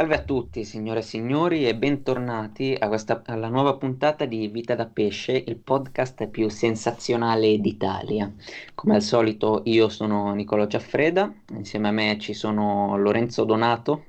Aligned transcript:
Salve 0.00 0.16
a 0.16 0.22
tutti, 0.22 0.64
signore 0.64 1.00
e 1.00 1.02
signori, 1.02 1.68
e 1.68 1.76
bentornati 1.76 2.74
a 2.74 2.88
questa, 2.88 3.20
alla 3.26 3.48
nuova 3.50 3.76
puntata 3.76 4.24
di 4.24 4.48
Vita 4.48 4.74
da 4.74 4.86
Pesce, 4.86 5.32
il 5.32 5.58
podcast 5.58 6.26
più 6.28 6.48
sensazionale 6.48 7.58
d'Italia. 7.58 8.32
Come 8.74 8.94
al 8.94 9.02
solito, 9.02 9.60
io 9.66 9.90
sono 9.90 10.32
Nicolo 10.32 10.66
Giaffreda, 10.66 11.30
insieme 11.50 11.88
a 11.88 11.90
me 11.90 12.16
ci 12.18 12.32
sono 12.32 12.96
Lorenzo 12.96 13.44
Donato. 13.44 14.06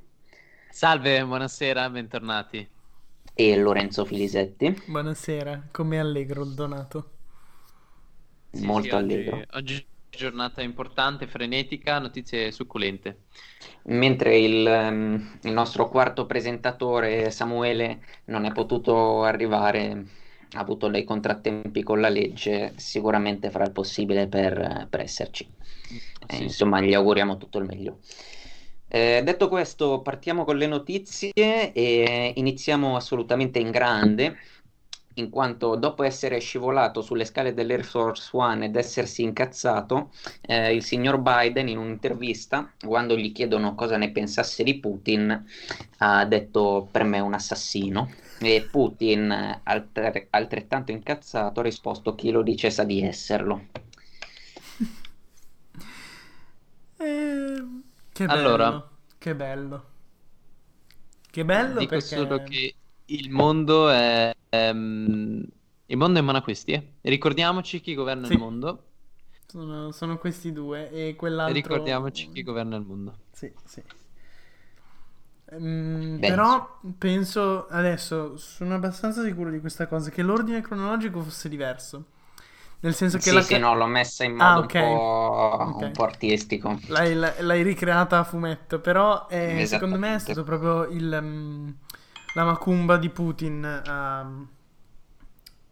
Salve, 0.70 1.26
buonasera, 1.26 1.90
bentornati. 1.90 2.66
E 3.34 3.58
Lorenzo 3.58 4.06
Filisetti. 4.06 4.84
Buonasera, 4.86 5.68
come 5.72 6.00
allegro 6.00 6.44
il 6.44 6.54
Donato. 6.54 7.10
Sì, 8.50 8.64
Molto 8.64 8.88
sì, 8.88 8.96
allegro. 8.96 9.36
Oggi, 9.36 9.74
oggi 9.74 9.91
giornata 10.12 10.62
importante, 10.62 11.26
frenetica, 11.26 11.98
notizie 11.98 12.52
succulente. 12.52 13.22
Mentre 13.84 14.38
il, 14.38 14.66
um, 14.66 15.40
il, 15.42 15.52
nostro 15.52 15.90
quarto 15.90 16.26
presentatore 16.26 17.32
Samuele 17.32 18.04
non 18.26 18.46
è 18.46 18.52
potuto 18.52 19.24
arrivare, 19.24 20.06
ha 20.52 20.60
avuto 20.60 20.88
dei 20.88 21.04
contrattempi 21.04 21.82
con 21.82 22.00
la 22.00 22.10
legge, 22.10 22.74
sicuramente 22.76 23.50
farà 23.50 23.66
il 23.66 23.72
possibile 23.72 24.28
per, 24.28 24.88
per 24.90 25.00
esserci. 25.00 25.50
Sì. 25.82 26.02
Eh, 26.28 26.44
insomma, 26.44 26.82
gli 26.82 26.94
auguriamo 26.94 27.38
tutto 27.38 27.58
il 27.58 27.66
meglio. 27.66 28.00
Eh, 28.88 29.22
detto 29.24 29.48
questo, 29.48 30.02
partiamo 30.02 30.44
con 30.44 30.58
le 30.58 30.68
notizie 30.68 31.72
e 31.72 32.34
iniziamo 32.36 32.98
assolutamente 32.98 33.58
in 33.58 33.72
grande 33.72 34.38
in 35.16 35.30
quanto 35.30 35.76
dopo 35.76 36.04
essere 36.04 36.40
scivolato 36.40 37.02
sulle 37.02 37.26
scale 37.26 37.54
dell'Air 37.54 37.84
Force 37.84 38.30
One 38.32 38.66
ed 38.66 38.76
essersi 38.76 39.24
incazzato, 39.24 40.12
eh, 40.42 40.74
il 40.74 40.84
signor 40.84 41.20
Biden 41.20 41.68
in 41.68 41.78
un'intervista, 41.78 42.72
quando 42.86 43.18
gli 43.18 43.32
chiedono 43.32 43.76
cosa 43.76 43.98
ne 43.98 44.12
pensasse 44.12 44.64
di 44.64 44.80
Putin, 44.80 45.46
ha 45.98 46.26
detto 46.26 46.88
per 46.92 47.04
me 47.04 47.20
un 47.20 47.34
assassino. 47.34 48.10
E 48.40 48.68
Putin, 48.72 49.60
altre- 49.64 50.28
altrettanto 50.32 50.92
incazzato, 50.92 51.60
ha 51.60 51.64
risposto 51.64 52.16
chi 52.16 52.32
lo 52.32 52.42
dice 52.42 52.72
sa 52.72 52.84
di 52.84 53.04
esserlo. 53.04 53.68
Eh, 56.98 57.66
che 58.12 58.26
bello, 58.26 58.40
allora, 58.40 58.90
che 59.18 59.36
bello. 59.36 59.86
Che 61.30 61.46
bello 61.46 61.80
dico 61.80 61.92
perché... 61.92 62.16
solo 62.16 62.44
che 62.44 62.76
il 63.06 63.30
mondo 63.30 63.90
è... 63.90 64.36
Um, 64.52 65.46
il 65.86 65.98
mondo 65.98 66.18
è 66.18 66.20
in 66.20 66.26
mano 66.26 66.38
a 66.38 66.42
questi, 66.42 66.74
eh. 66.74 66.94
Ricordiamoci 67.02 67.82
chi 67.82 67.94
governa 67.94 68.28
sì. 68.28 68.34
il 68.34 68.40
mondo. 68.40 68.84
Sono, 69.48 69.92
sono, 69.92 70.18
questi 70.18 70.54
due 70.54 70.90
e 70.92 71.16
quell'altro... 71.16 71.54
ricordiamoci 71.54 72.30
chi 72.32 72.44
governa 72.44 72.78
il 72.78 72.84
mondo. 72.84 73.18
Sì, 73.32 73.52
sì. 73.66 73.84
Um, 75.52 76.18
però 76.22 76.80
penso 76.98 77.68
adesso, 77.68 78.38
sono 78.38 78.76
abbastanza 78.76 79.22
sicuro 79.24 79.50
di 79.50 79.60
questa 79.60 79.88
cosa, 79.88 80.10
che 80.10 80.22
l'ordine 80.22 80.62
cronologico 80.62 81.22
fosse 81.22 81.50
diverso. 81.50 82.06
Nel 82.80 82.96
senso 82.96 83.18
che 83.18 83.24
sì, 83.24 83.34
la... 83.34 83.42
sì, 83.42 83.58
no, 83.58 83.76
l'ho 83.76 83.86
messa 83.86 84.24
in 84.24 84.36
modo 84.36 84.44
ah, 84.44 84.58
okay. 84.60 84.90
un, 84.90 84.98
po', 84.98 85.74
okay. 85.74 85.86
un, 85.88 85.92
po', 85.92 86.04
artistico. 86.04 86.80
L'hai, 86.88 87.14
l'hai, 87.14 87.62
ricreata 87.62 88.20
a 88.20 88.24
fumetto, 88.24 88.80
però 88.80 89.28
eh, 89.30 89.66
secondo 89.66 89.98
me 89.98 90.16
è 90.16 90.20
stato 90.20 90.44
proprio 90.44 90.86
il... 90.86 91.20
Um, 91.22 91.76
la 92.34 92.44
macumba 92.46 92.98
di 92.98 93.10
Putin 93.10 93.64
a, 93.64 94.20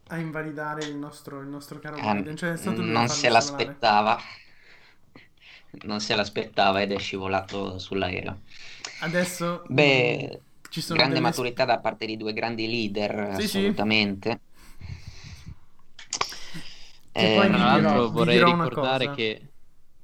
a 0.08 0.18
invalidare 0.18 0.86
il 0.86 0.96
nostro, 0.96 1.42
il 1.42 1.48
nostro 1.48 1.80
caro 1.80 1.96
eh, 1.98 2.02
Biden. 2.02 2.36
Cioè, 2.36 2.56
non 2.66 3.08
se 3.08 3.30
l'aspettava. 3.30 4.20
Non 5.84 6.00
se 6.00 6.16
l'aspettava 6.16 6.82
ed 6.82 6.92
è 6.92 6.98
scivolato 6.98 7.78
sull'aereo. 7.78 8.40
Adesso 9.02 9.64
Beh, 9.68 10.42
ci 10.70 10.82
sono 10.82 10.98
grande 10.98 11.16
delle... 11.16 11.28
maturità 11.28 11.64
da 11.66 11.78
parte 11.78 12.06
di 12.06 12.18
due 12.18 12.34
grandi 12.34 12.68
leader, 12.68 13.36
sì, 13.36 13.44
assolutamente. 13.44 14.30
Sì. 14.32 14.48
Eh, 17.12 17.36
poi 17.36 17.48
tra 17.50 17.58
l'altro 17.58 18.10
vorrei 18.10 18.44
ricordare 18.44 19.12
che... 19.12 19.42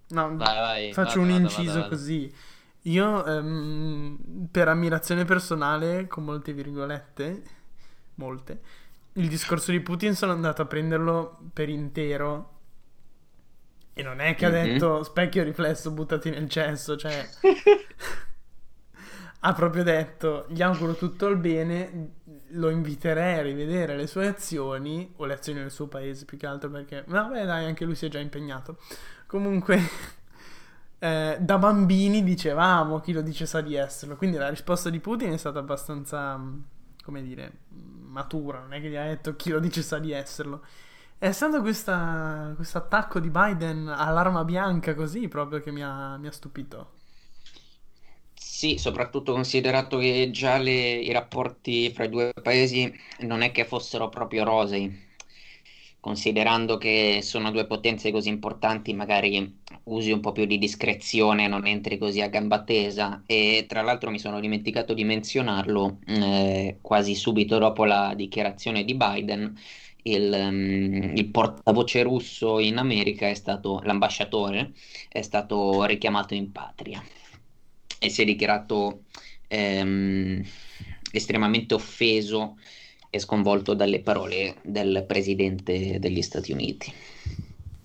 No, 0.10 0.36
vai, 0.38 0.56
vai, 0.56 0.94
faccio 0.94 1.22
vada, 1.22 1.34
un 1.34 1.42
inciso 1.42 1.64
vada, 1.64 1.80
vada, 1.80 1.90
così. 1.90 2.34
Io, 2.86 3.24
um, 3.26 4.48
per 4.52 4.68
ammirazione 4.68 5.26
personale, 5.26 6.08
con 6.08 6.24
molte 6.24 6.54
virgolette, 6.54 7.44
molte, 8.16 8.62
il 9.14 9.28
discorso 9.28 9.72
di 9.72 9.80
Putin 9.80 10.14
sono 10.14 10.32
andato 10.32 10.62
a 10.62 10.66
prenderlo 10.66 11.40
per 11.52 11.70
intero. 11.70 12.52
E 13.94 14.04
non 14.04 14.20
è 14.20 14.36
che 14.36 14.48
mm-hmm. 14.48 14.56
ha 14.56 14.64
mhm. 14.64 14.72
detto 14.72 15.04
specchio 15.04 15.44
riflesso, 15.44 15.92
buttati 15.92 16.30
nel 16.30 16.50
cesso, 16.50 16.96
cioè... 16.96 17.28
ha 19.40 19.54
proprio 19.54 19.84
detto, 19.84 20.46
gli 20.50 20.62
auguro 20.62 20.96
tutto 20.96 21.28
il 21.28 21.38
bene, 21.38 22.14
lo 22.50 22.70
inviterei 22.70 23.40
a 23.40 23.44
rivedere 23.44 23.96
le 23.96 24.08
sue 24.08 24.28
azioni, 24.28 25.14
o 25.18 25.26
le 25.26 25.34
azioni 25.34 25.60
del 25.60 25.72
suo 25.72 25.88
paese 25.88 26.26
più 26.26 26.38
che 26.38 26.48
altro 26.48 26.70
perché, 26.70 27.04
vabbè 27.06 27.46
dai, 27.46 27.66
anche 27.66 27.86
lui 27.86 27.96
si 27.96 28.08
è 28.08 28.10
già 28.10 28.20
impegnato. 28.20 28.78
Comunque 29.28 29.80
eh, 31.00 31.38
da 31.40 31.58
bambini 31.58 32.24
dicevamo 32.24 33.00
chi 33.00 33.12
lo 33.12 33.22
dice 33.22 33.46
sa 33.46 33.62
di 33.62 33.76
esserlo. 33.76 34.16
Quindi 34.16 34.38
la 34.38 34.50
risposta 34.50 34.90
di 34.90 35.00
Putin 35.00 35.32
è 35.34 35.38
stata 35.38 35.60
abbastanza, 35.60 36.38
mm, 36.38 36.60
come 37.04 37.22
dire, 37.22 37.60
matura. 37.70 38.60
Non 38.62 38.74
è 38.74 38.82
che 38.82 38.90
gli 38.90 38.96
ha 38.96 39.06
detto 39.06 39.36
chi 39.36 39.50
lo 39.52 39.60
dice 39.60 39.82
sa 39.82 40.00
di 40.00 40.12
esserlo. 40.12 40.64
È 41.18 41.32
stato 41.32 41.62
questo 41.62 41.92
attacco 41.92 43.20
di 43.20 43.30
Biden 43.30 43.88
all'arma 43.88 44.44
bianca 44.44 44.94
così 44.96 45.28
proprio 45.28 45.62
che 45.62 45.72
mi 45.72 45.82
ha, 45.84 46.18
mi 46.18 46.28
ha 46.28 46.32
stupito. 46.32 46.92
Sì, 48.38 48.78
soprattutto 48.78 49.34
considerato 49.34 49.98
che 49.98 50.30
già 50.32 50.58
le, 50.58 50.72
i 50.72 51.12
rapporti 51.12 51.92
fra 51.92 52.06
i 52.06 52.10
due 52.10 52.32
paesi 52.42 52.94
non 53.22 53.42
è 53.42 53.52
che 53.52 53.66
fossero 53.66 54.08
proprio 54.10 54.44
rosei 54.44 55.05
considerando 56.06 56.78
che 56.78 57.22
sono 57.24 57.50
due 57.50 57.66
potenze 57.66 58.12
così 58.12 58.30
importanti, 58.30 58.94
magari 58.94 59.58
usi 59.86 60.12
un 60.12 60.20
po' 60.20 60.34
più 60.34 60.46
di 60.46 60.60
discrezione, 60.60 61.48
non 61.48 61.66
entri 61.66 61.98
così 61.98 62.22
a 62.22 62.28
gamba 62.28 62.62
tesa. 62.62 63.24
E 63.26 63.66
tra 63.68 63.82
l'altro 63.82 64.12
mi 64.12 64.20
sono 64.20 64.40
dimenticato 64.40 64.94
di 64.94 65.04
menzionarlo 65.04 65.98
eh, 66.06 66.78
quasi 66.80 67.16
subito 67.16 67.58
dopo 67.58 67.86
la 67.86 68.14
dichiarazione 68.16 68.84
di 68.86 68.94
Biden. 68.94 69.58
Il, 70.04 70.32
um, 70.32 71.14
il, 71.16 71.26
portavoce 71.30 72.04
russo 72.04 72.60
in 72.60 72.78
America 72.78 73.28
è 73.28 73.34
stato 73.34 73.82
l'ambasciatore, 73.84 74.74
è 75.10 75.24
stato 75.24 75.86
richiamato 75.86 76.36
in 76.36 76.52
patria 76.52 77.04
e 77.98 78.10
si 78.10 78.22
è 78.22 78.26
dichiarato 78.26 79.06
ehm, 79.48 80.44
estremamente 81.12 81.74
offeso 81.74 82.58
e 83.16 83.20
sconvolto 83.20 83.74
dalle 83.74 84.02
parole 84.02 84.58
del 84.62 85.06
presidente 85.08 86.00
degli 86.00 86.22
Stati 86.22 86.52
Uniti. 86.52 86.94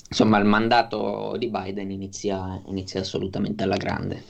Insomma, 0.08 0.38
il 0.38 0.44
mandato 0.44 1.36
di 1.38 1.48
Biden 1.48 1.90
inizia, 1.92 2.60
inizia 2.66 3.00
assolutamente 3.00 3.62
alla 3.62 3.76
grande. 3.76 4.24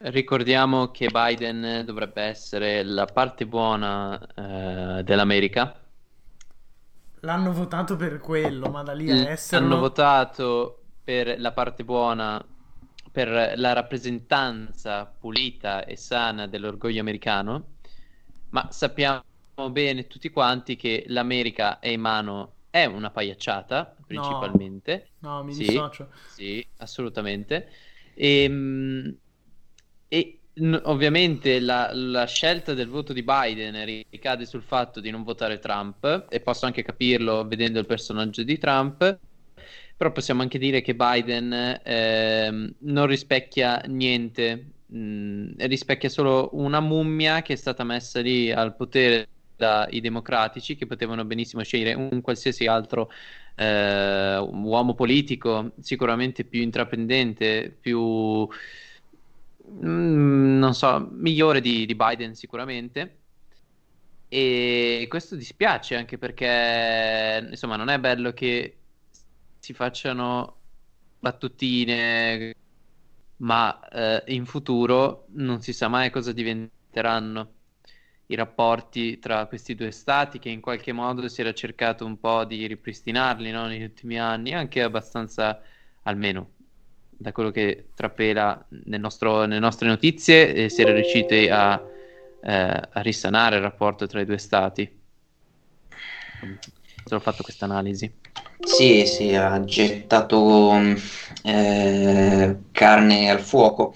Ricordiamo 0.00 0.90
che 0.90 1.08
Biden 1.10 1.84
dovrebbe 1.86 2.22
essere 2.22 2.82
la 2.84 3.06
parte 3.06 3.46
buona 3.46 4.20
eh, 4.20 5.02
dell'America. 5.02 5.74
L'hanno 7.20 7.52
votato 7.52 7.96
per 7.96 8.18
quello, 8.18 8.68
ma 8.68 8.82
da 8.82 8.92
lì 8.92 9.10
a 9.10 9.30
essere. 9.30 9.64
Hanno 9.64 9.78
votato 9.78 10.82
per 11.02 11.40
la 11.40 11.52
parte 11.52 11.82
buona, 11.82 12.44
per 13.10 13.54
la 13.56 13.72
rappresentanza 13.72 15.06
pulita 15.06 15.86
e 15.86 15.96
sana 15.96 16.46
dell'orgoglio 16.46 17.00
americano 17.00 17.76
ma 18.50 18.68
sappiamo 18.70 19.22
bene 19.70 20.06
tutti 20.06 20.30
quanti 20.30 20.76
che 20.76 21.04
l'America 21.08 21.78
è 21.78 21.88
in 21.88 22.00
mano, 22.00 22.54
è 22.70 22.84
una 22.84 23.10
pagliacciata 23.10 23.96
principalmente. 24.06 25.10
No, 25.18 25.38
no 25.38 25.44
mi 25.44 25.52
sì, 25.52 25.64
dissocio. 25.64 26.08
Sì, 26.24 26.66
assolutamente. 26.78 27.70
E, 28.14 28.42
ehm, 28.44 29.16
e 30.08 30.40
n- 30.54 30.80
ovviamente 30.84 31.60
la, 31.60 31.90
la, 31.92 32.26
scelta 32.26 32.74
del 32.74 32.88
voto 32.88 33.12
di 33.12 33.22
Biden 33.22 33.84
ricade 34.10 34.46
sul 34.46 34.62
fatto 34.62 35.00
di 35.00 35.10
non 35.10 35.22
votare 35.22 35.58
Trump 35.58 36.26
e 36.28 36.40
posso 36.40 36.66
anche 36.66 36.82
capirlo 36.82 37.46
vedendo 37.46 37.78
il 37.78 37.86
personaggio 37.86 38.42
di 38.42 38.58
Trump. 38.58 39.18
Però 39.96 40.12
possiamo 40.12 40.42
anche 40.42 40.58
dire 40.58 40.80
che 40.80 40.94
Biden 40.94 41.80
eh, 41.82 42.74
non 42.78 43.06
rispecchia 43.06 43.82
niente 43.86 44.77
mh, 44.88 44.98
mm, 44.98 45.52
rispecchia 45.58 46.08
solo 46.08 46.50
una 46.52 46.80
mummia 46.80 47.42
che 47.42 47.54
è 47.54 47.56
stata 47.56 47.84
messa 47.84 48.20
lì 48.20 48.50
al 48.50 48.74
potere 48.76 49.28
dai 49.56 50.00
democratici 50.00 50.76
che 50.76 50.86
potevano 50.86 51.24
benissimo 51.24 51.62
scegliere 51.64 51.94
un 51.94 52.20
qualsiasi 52.20 52.66
altro 52.66 53.10
eh, 53.56 54.36
uomo 54.38 54.94
politico 54.94 55.72
sicuramente 55.80 56.44
più 56.44 56.62
intraprendente, 56.62 57.76
più 57.80 58.46
mm, 59.70 60.58
non 60.58 60.74
so, 60.74 61.08
migliore 61.12 61.60
di, 61.60 61.86
di 61.86 61.94
Biden 61.94 62.34
sicuramente. 62.34 63.16
E 64.30 65.06
questo 65.08 65.36
dispiace 65.36 65.96
anche 65.96 66.18
perché 66.18 67.46
insomma 67.50 67.76
non 67.76 67.88
è 67.88 67.98
bello 67.98 68.32
che 68.32 68.76
si 69.58 69.72
facciano 69.72 70.56
battutine 71.18 72.54
ma 73.38 73.80
eh, 73.88 74.22
in 74.32 74.46
futuro 74.46 75.26
non 75.32 75.60
si 75.60 75.72
sa 75.72 75.88
mai 75.88 76.10
cosa 76.10 76.32
diventeranno 76.32 77.52
i 78.26 78.34
rapporti 78.34 79.18
tra 79.18 79.46
questi 79.46 79.74
due 79.74 79.90
stati 79.90 80.38
che 80.38 80.50
in 80.50 80.60
qualche 80.60 80.92
modo 80.92 81.26
si 81.28 81.40
era 81.40 81.52
cercato 81.52 82.04
un 82.04 82.18
po' 82.18 82.44
di 82.44 82.66
ripristinarli 82.66 83.50
no, 83.50 83.66
negli 83.66 83.82
ultimi 83.82 84.18
anni, 84.18 84.52
anche 84.52 84.82
abbastanza, 84.82 85.60
almeno 86.02 86.50
da 87.08 87.32
quello 87.32 87.50
che 87.50 87.88
trapela 87.94 88.64
nel 88.84 89.00
nostro, 89.00 89.40
nelle 89.40 89.58
nostre 89.58 89.88
notizie, 89.88 90.54
eh, 90.54 90.68
si 90.68 90.82
era 90.82 90.92
riusciti 90.92 91.48
a, 91.48 91.82
eh, 92.42 92.52
a 92.90 93.00
risanare 93.00 93.56
il 93.56 93.62
rapporto 93.62 94.06
tra 94.06 94.20
i 94.20 94.26
due 94.26 94.38
stati. 94.38 94.96
Ho 97.14 97.20
fatto 97.20 97.42
questa 97.42 97.64
analisi. 97.64 98.10
Sì, 98.60 99.06
sì, 99.06 99.34
ha 99.34 99.64
gettato 99.64 100.72
eh, 101.42 102.56
carne 102.72 103.30
al 103.30 103.40
fuoco. 103.40 103.94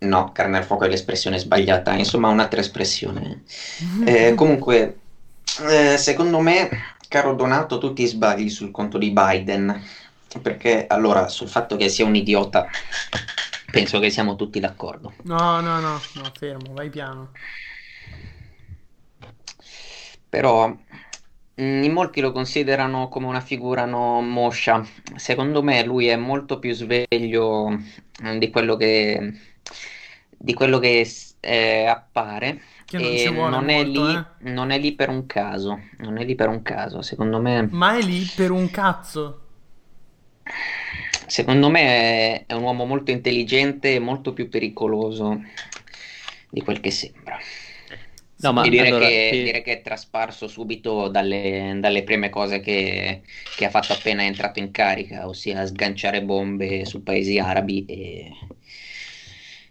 No, 0.00 0.30
carne 0.32 0.58
al 0.58 0.64
fuoco 0.64 0.84
è 0.84 0.88
l'espressione 0.88 1.38
sbagliata, 1.38 1.92
insomma 1.94 2.28
un'altra 2.28 2.60
espressione. 2.60 3.42
Eh, 4.06 4.34
comunque, 4.34 5.00
eh, 5.68 5.98
secondo 5.98 6.38
me, 6.40 6.68
caro 7.08 7.34
Donato, 7.34 7.78
tu 7.78 7.92
ti 7.92 8.06
sbagli 8.06 8.48
sul 8.48 8.70
conto 8.70 8.96
di 8.96 9.10
Biden, 9.10 9.82
perché 10.40 10.86
allora 10.88 11.28
sul 11.28 11.48
fatto 11.48 11.76
che 11.76 11.88
sia 11.88 12.06
un 12.06 12.14
idiota, 12.14 12.66
penso 13.70 13.98
che 13.98 14.10
siamo 14.10 14.36
tutti 14.36 14.60
d'accordo. 14.60 15.12
No, 15.24 15.60
no, 15.60 15.80
no, 15.80 16.00
no, 16.14 16.32
fermo, 16.38 16.72
vai 16.72 16.88
piano. 16.88 17.28
Però 20.30 20.68
Mm, 20.68 21.07
in 21.58 21.92
molti 21.92 22.20
lo 22.20 22.30
considerano 22.32 23.08
come 23.08 23.26
una 23.26 23.40
figura 23.40 23.84
no, 23.84 24.20
moscia. 24.20 24.84
Secondo 25.16 25.62
me 25.62 25.84
lui 25.84 26.06
è 26.06 26.16
molto 26.16 26.58
più 26.58 26.72
sveglio 26.72 27.68
mm, 27.70 28.38
di 28.38 28.50
quello 28.50 28.76
che, 28.76 29.32
di 30.36 30.54
quello 30.54 30.78
che 30.78 31.08
eh, 31.40 31.86
appare. 31.86 32.62
Che 32.84 32.98
non 32.98 33.06
e 33.06 33.30
non 33.30 33.68
è 33.68 33.84
molto, 33.84 34.06
lì, 34.06 34.14
eh. 34.14 34.50
non 34.50 34.70
è 34.70 34.78
lì 34.78 34.92
per 34.94 35.08
un 35.08 35.26
caso. 35.26 35.80
Non 35.98 36.18
è 36.18 36.24
lì 36.24 36.34
per 36.34 36.48
un 36.48 36.62
caso. 36.62 37.02
Secondo 37.02 37.40
me, 37.40 37.68
Ma 37.70 37.98
è 37.98 38.02
lì 38.02 38.24
per 38.34 38.50
un 38.50 38.70
cazzo. 38.70 39.40
secondo 41.26 41.68
me 41.68 41.80
è, 41.80 42.46
è 42.46 42.52
un 42.54 42.62
uomo 42.62 42.84
molto 42.84 43.10
intelligente 43.10 43.94
e 43.94 43.98
molto 43.98 44.32
più 44.32 44.48
pericoloso 44.48 45.42
di 46.50 46.62
quel 46.62 46.80
che 46.80 46.90
sembra. 46.90 47.36
No, 48.40 48.52
ma 48.52 48.68
direi 48.68 48.80
allora, 48.80 48.94
che, 48.94 49.24
ti- 49.26 49.42
direi 49.42 49.62
che 49.62 49.78
è 49.78 49.82
trasparso 49.82 50.46
subito 50.48 51.08
dalle, 51.08 51.76
dalle 51.80 52.04
prime 52.04 52.30
cose 52.30 52.60
che, 52.60 53.22
che 53.56 53.64
ha 53.64 53.70
fatto 53.70 53.92
appena 53.92 54.22
è 54.22 54.26
entrato 54.26 54.58
in 54.60 54.70
carica, 54.70 55.26
ossia 55.26 55.66
sganciare 55.66 56.22
bombe 56.24 56.84
su 56.84 57.02
paesi 57.02 57.38
arabi 57.38 57.84
e, 57.86 58.30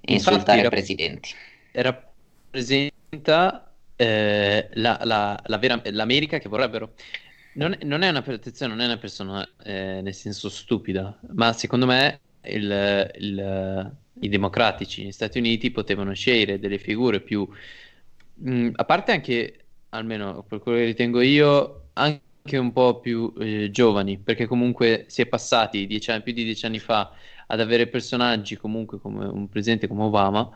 e 0.01 0.13
insultare 0.13 0.61
rap- 0.61 0.67
presidenti. 0.67 1.29
rappresenta 1.71 3.75
eh, 3.95 4.69
la, 4.73 4.99
la- 5.03 5.41
la 5.45 5.57
vera- 5.57 5.81
l'America 5.91 6.37
che 6.39 6.49
vorrebbero. 6.49 6.93
Non, 7.53 7.73
è- 7.73 7.83
non 7.85 8.01
è 8.03 8.09
una 8.09 8.19
attenzione, 8.19 8.73
non 8.73 8.81
è 8.83 8.85
una 8.85 8.97
persona 8.97 9.47
eh, 9.63 10.01
nel 10.01 10.13
senso 10.13 10.49
stupida, 10.49 11.19
ma 11.33 11.53
secondo 11.53 11.85
me 11.87 12.21
il- 12.43 13.11
il- 13.17 13.97
i 14.19 14.29
democratici 14.29 15.01
negli 15.03 15.11
Stati 15.11 15.37
Uniti 15.39 15.71
potevano 15.71 16.13
scegliere 16.13 16.59
delle 16.59 16.77
figure 16.79 17.21
più, 17.21 17.47
mh, 18.37 18.69
a 18.75 18.85
parte 18.85 19.11
anche, 19.11 19.67
almeno 19.89 20.43
per 20.43 20.59
quello 20.59 20.77
che 20.79 20.85
ritengo 20.85 21.21
io, 21.21 21.89
anche 21.93 22.57
un 22.57 22.71
po' 22.71 22.99
più 22.99 23.33
eh, 23.39 23.69
giovani, 23.71 24.19
perché 24.19 24.45
comunque 24.45 25.05
si 25.07 25.21
è 25.21 25.27
passati 25.27 25.85
dieci 25.87 26.11
più 26.21 26.33
di 26.33 26.43
dieci 26.43 26.65
anni 26.65 26.79
fa 26.79 27.11
ad 27.47 27.59
avere 27.59 27.87
personaggi 27.87 28.57
comunque 28.57 28.99
come 28.99 29.25
un 29.25 29.47
presidente 29.49 29.87
come 29.87 30.03
Obama 30.03 30.49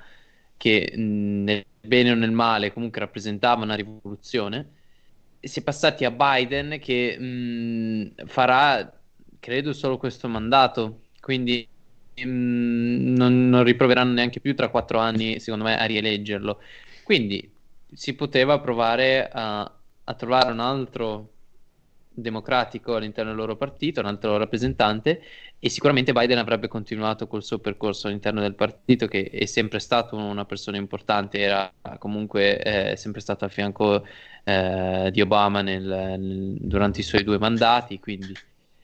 che 0.58 0.94
mh, 0.96 1.44
nel 1.44 1.66
bene 1.82 2.12
o 2.12 2.16
nel 2.16 2.32
male 2.32 2.72
comunque 2.74 3.00
rappresentava 3.00 3.64
una 3.64 3.76
rivoluzione. 3.76 4.76
E 5.40 5.48
si 5.48 5.60
è 5.60 5.64
passati 5.64 6.06
a 6.06 6.12
Biden 6.12 6.78
che 6.80 7.18
mh, 7.18 8.26
farà, 8.28 9.02
credo, 9.40 9.74
solo 9.74 9.98
questo 9.98 10.28
mandato, 10.28 11.06
quindi 11.20 11.68
non, 12.24 13.50
non 13.50 13.64
riproveranno 13.64 14.14
neanche 14.14 14.40
più 14.40 14.56
tra 14.56 14.70
quattro 14.70 15.00
anni, 15.00 15.40
secondo 15.40 15.66
me, 15.66 15.78
a 15.78 15.86
rieleggerlo. 15.86 16.62
Quindi 17.04 17.52
si 17.94 18.16
poteva 18.16 18.60
provare 18.60 19.30
a, 19.30 19.62
a 19.62 20.14
trovare 20.16 20.52
un 20.52 20.60
altro 20.60 21.30
democratico 22.14 22.96
all'interno 22.96 23.30
del 23.32 23.40
loro 23.40 23.56
partito, 23.56 24.00
un 24.02 24.06
altro 24.08 24.38
rappresentante, 24.38 25.22
e 25.60 25.70
sicuramente 25.70 26.12
Biden 26.14 26.38
avrebbe 26.38 26.68
continuato 26.68 27.28
col 27.28 27.44
suo 27.44 27.60
percorso 27.60 28.08
all'interno 28.08 28.42
del 28.42 28.56
partito, 28.56 29.08
che 29.08 29.30
è 29.30 29.46
sempre 29.46 29.80
stato 29.80 30.18
una 30.18 30.46
persona 30.46 30.78
importante, 30.78 31.40
era 31.40 31.74
comunque 32.00 32.92
eh, 32.92 32.96
sempre 32.98 33.22
stato 33.22 33.46
a 33.46 33.48
fianco 33.50 34.06
eh, 34.44 35.10
di 35.12 35.22
Obama 35.22 35.62
nel- 35.62 35.84
nel- 35.84 36.58
durante 36.60 37.00
i 37.02 37.04
suoi 37.04 37.24
due 37.24 37.38
mandati, 37.40 38.00
quindi 38.00 38.40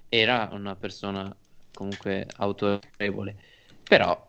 era 0.10 0.50
una 0.52 0.76
persona 0.76 1.36
comunque 1.74 2.28
autorevole. 2.38 3.36
Però 3.84 4.26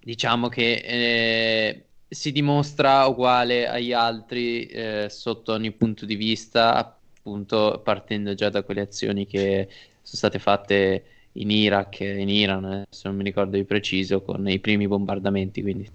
diciamo 0.00 0.48
che 0.48 0.72
eh, 0.84 1.89
si 2.10 2.32
dimostra 2.32 3.06
uguale 3.06 3.68
agli 3.68 3.92
altri 3.92 4.66
eh, 4.66 5.06
sotto 5.10 5.52
ogni 5.52 5.72
punto 5.72 6.04
di 6.06 6.16
vista, 6.16 6.74
appunto 6.74 7.80
partendo 7.84 8.34
già 8.34 8.50
da 8.50 8.62
quelle 8.64 8.80
azioni 8.82 9.26
che 9.26 9.68
sono 10.02 10.18
state 10.18 10.38
fatte 10.40 11.04
in 11.34 11.50
Iraq 11.50 12.00
e 12.00 12.18
in 12.20 12.28
Iran, 12.28 12.64
eh, 12.64 12.86
se 12.90 13.08
non 13.08 13.16
mi 13.16 13.22
ricordo 13.24 13.56
di 13.56 13.64
preciso, 13.64 14.22
con 14.22 14.48
i 14.48 14.58
primi 14.58 14.88
bombardamenti, 14.88 15.62
quindi 15.62 15.88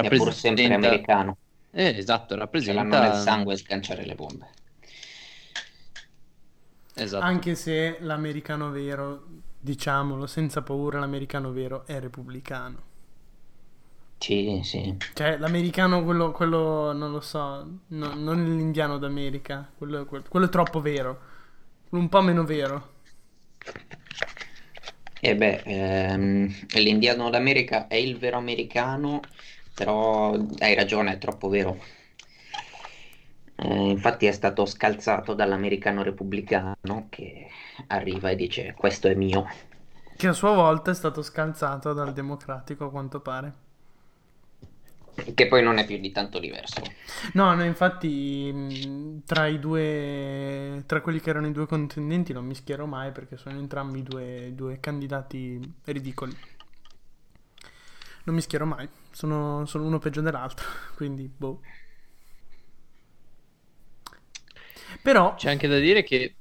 È 0.00 0.10
pur 0.12 0.32
sempre 0.32 0.68
rappresenta... 0.68 0.74
americano, 0.74 1.36
Eh, 1.72 1.96
esatto, 1.98 2.36
ce 2.58 2.72
l'hanno 2.72 2.98
rappresenta... 2.98 3.00
nel 3.00 3.14
sangue 3.14 3.56
sganciare 3.56 4.04
le 4.04 4.14
bombe. 4.14 4.48
Esatto. 6.94 7.24
Anche 7.24 7.54
se 7.54 7.98
l'americano 8.00 8.70
vero, 8.70 9.26
diciamolo 9.58 10.26
senza 10.26 10.62
paura, 10.62 10.98
l'americano 10.98 11.52
vero 11.52 11.86
è 11.86 11.98
repubblicano. 12.00 12.90
Sì, 14.22 14.60
sì. 14.62 14.96
Cioè, 15.14 15.36
l'americano, 15.38 16.04
quello, 16.04 16.32
quello 16.32 16.92
non 16.92 17.12
lo 17.12 17.20
so, 17.20 17.80
no- 17.88 18.14
non 18.14 18.44
l'indiano 18.44 18.98
d'America, 18.98 19.70
quello, 19.76 20.04
quello- 20.06 20.24
quello 20.28 20.46
è 20.46 20.48
troppo 20.48 20.80
vero, 20.80 21.20
un 21.90 22.08
po' 22.08 22.20
meno 22.22 22.44
vero. 22.44 22.90
E 25.20 25.36
beh, 25.36 25.62
ehm, 25.64 26.48
l'indiano 26.74 27.30
d'America 27.30 27.86
è 27.86 27.94
il 27.94 28.18
vero 28.18 28.36
americano, 28.38 29.20
però 29.74 30.32
hai 30.58 30.74
ragione, 30.74 31.12
è 31.12 31.18
troppo 31.18 31.48
vero. 31.48 31.78
Eh, 33.54 33.90
infatti 33.90 34.26
è 34.26 34.32
stato 34.32 34.66
scalzato 34.66 35.34
dall'americano 35.34 36.02
repubblicano 36.02 37.06
che 37.08 37.48
arriva 37.88 38.30
e 38.30 38.36
dice 38.36 38.74
questo 38.76 39.08
è 39.08 39.14
mio. 39.14 39.46
Che 40.16 40.26
a 40.26 40.32
sua 40.32 40.52
volta 40.54 40.90
è 40.90 40.94
stato 40.94 41.22
scalzato 41.22 41.92
dal 41.92 42.12
democratico, 42.14 42.86
a 42.86 42.90
quanto 42.90 43.20
pare. 43.20 43.54
Che 45.14 45.48
poi 45.48 45.62
non 45.62 45.78
è 45.78 45.86
più 45.86 45.98
di 45.98 46.12
tanto 46.12 46.38
diverso. 46.38 46.82
No, 47.34 47.54
no, 47.54 47.64
infatti, 47.64 48.50
mh, 48.52 49.22
tra 49.26 49.46
i 49.46 49.58
due, 49.58 50.82
tra 50.86 51.00
quelli 51.00 51.20
che 51.20 51.30
erano 51.30 51.46
i 51.46 51.52
due 51.52 51.66
contendenti 51.66 52.32
non 52.32 52.44
mi 52.46 52.54
schiero 52.54 52.86
mai 52.86 53.12
perché 53.12 53.36
sono 53.36 53.58
entrambi 53.58 54.02
due, 54.02 54.52
due 54.54 54.80
candidati 54.80 55.60
ridicoli. 55.84 56.36
Non 58.24 58.34
mi 58.36 58.40
schiero 58.40 58.66
mai, 58.66 58.88
sono, 59.10 59.64
sono 59.66 59.84
uno 59.84 59.98
peggio 59.98 60.20
dell'altro, 60.20 60.66
quindi 60.94 61.28
boh. 61.28 61.60
Però, 65.02 65.34
C'è 65.34 65.50
anche 65.50 65.68
da 65.68 65.78
dire 65.78 66.02
che... 66.02 66.36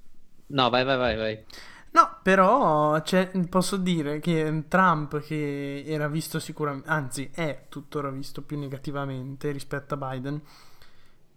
No, 0.48 0.70
vai, 0.70 0.84
vai, 0.84 0.98
vai, 0.98 1.16
vai. 1.16 1.46
No, 1.92 2.18
però 2.24 3.02
c'è- 3.02 3.32
posso 3.50 3.78
dire 3.78 4.20
che 4.20 4.64
Trump, 4.68 5.20
che 5.22 5.84
era 5.86 6.08
visto 6.08 6.40
sicuramente, 6.40 6.88
anzi 6.90 7.30
è 7.34 7.66
tuttora 7.70 8.10
visto 8.10 8.42
più 8.42 8.58
negativamente 8.58 9.52
rispetto 9.52 9.94
a 9.96 9.98
Biden, 9.98 10.42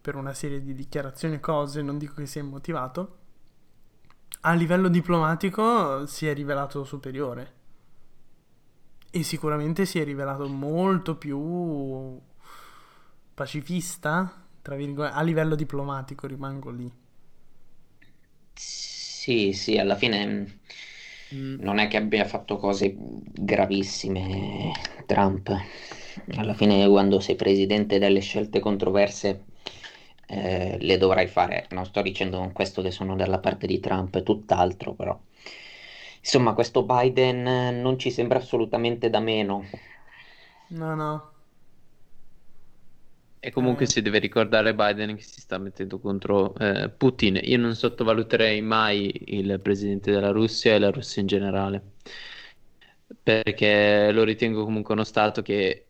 per 0.00 0.16
una 0.16 0.34
serie 0.34 0.62
di 0.62 0.74
dichiarazioni 0.74 1.36
e 1.36 1.40
cose, 1.40 1.82
non 1.82 1.98
dico 1.98 2.14
che 2.14 2.26
sia 2.26 2.42
immotivato, 2.42 3.16
a 4.42 4.52
livello 4.52 4.88
diplomatico 4.88 6.06
si 6.06 6.26
è 6.28 6.34
rivelato 6.34 6.84
superiore. 6.84 7.52
E 9.10 9.22
sicuramente 9.22 9.86
si 9.86 9.98
è 9.98 10.04
rivelato 10.04 10.46
molto 10.48 11.16
più 11.16 12.20
pacifista, 13.34 14.46
tra 14.62 14.76
virgolette, 14.76 15.14
a 15.16 15.22
livello 15.22 15.54
diplomatico 15.54 16.26
rimango 16.26 16.70
lì. 16.70 16.92
Sì, 18.54 18.93
sì, 19.52 19.78
alla 19.78 19.96
fine 19.96 20.58
Mm, 21.32 21.60
non 21.60 21.78
è 21.78 21.88
che 21.88 21.96
abbia 21.96 22.24
fatto 22.24 22.56
cose 22.56 22.94
gravissime 22.96 24.72
Trump. 25.06 25.50
Alla 26.36 26.54
fine 26.54 26.88
quando 26.88 27.20
sei 27.20 27.36
presidente 27.36 27.98
delle 27.98 28.20
scelte 28.20 28.60
controverse 28.60 29.44
eh, 30.26 30.76
le 30.80 30.98
dovrai 30.98 31.26
fare. 31.26 31.66
Non 31.70 31.84
sto 31.86 32.02
dicendo 32.02 32.38
con 32.38 32.52
questo 32.52 32.82
che 32.82 32.90
sono 32.90 33.16
dalla 33.16 33.38
parte 33.38 33.66
di 33.66 33.80
Trump, 33.80 34.22
tutt'altro, 34.22 34.92
però 34.94 35.18
Insomma, 36.20 36.54
questo 36.54 36.84
Biden 36.84 37.80
non 37.80 37.98
ci 37.98 38.10
sembra 38.10 38.38
assolutamente 38.38 39.10
da 39.10 39.20
meno. 39.20 39.64
No, 40.70 40.94
no. 40.96 41.33
E 43.46 43.50
comunque 43.50 43.84
Eh, 43.84 43.88
si 43.90 44.00
deve 44.00 44.20
ricordare 44.20 44.74
Biden 44.74 45.16
che 45.16 45.22
si 45.22 45.38
sta 45.38 45.58
mettendo 45.58 45.98
contro 46.00 46.54
eh, 46.56 46.88
Putin. 46.88 47.38
Io 47.42 47.58
non 47.58 47.74
sottovaluterei 47.74 48.62
mai 48.62 49.12
il 49.36 49.60
presidente 49.60 50.10
della 50.10 50.30
Russia 50.30 50.74
e 50.74 50.78
la 50.78 50.90
Russia 50.90 51.20
in 51.20 51.28
generale, 51.28 51.82
perché 53.22 54.10
lo 54.12 54.24
ritengo 54.24 54.64
comunque 54.64 54.94
uno 54.94 55.04
stato 55.04 55.42
che 55.42 55.86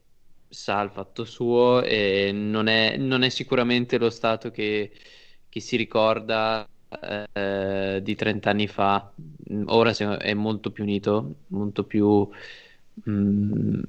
sa 0.48 0.80
il 0.82 0.90
fatto 0.90 1.24
suo 1.24 1.82
e 1.82 2.30
non 2.32 2.66
è, 2.66 2.96
non 2.96 3.22
è 3.22 3.28
sicuramente 3.28 3.98
lo 3.98 4.10
stato 4.10 4.50
che, 4.50 4.92
che 5.48 5.60
si 5.60 5.76
ricorda 5.76 6.68
eh, 7.32 8.00
di 8.02 8.14
30 8.16 8.50
anni 8.50 8.66
fa. 8.66 9.12
Ora 9.66 9.92
è 10.18 10.34
molto 10.34 10.70
più 10.72 10.82
unito, 10.84 11.36
molto 11.48 11.84
più, 11.84 12.28
mm, 13.08 13.82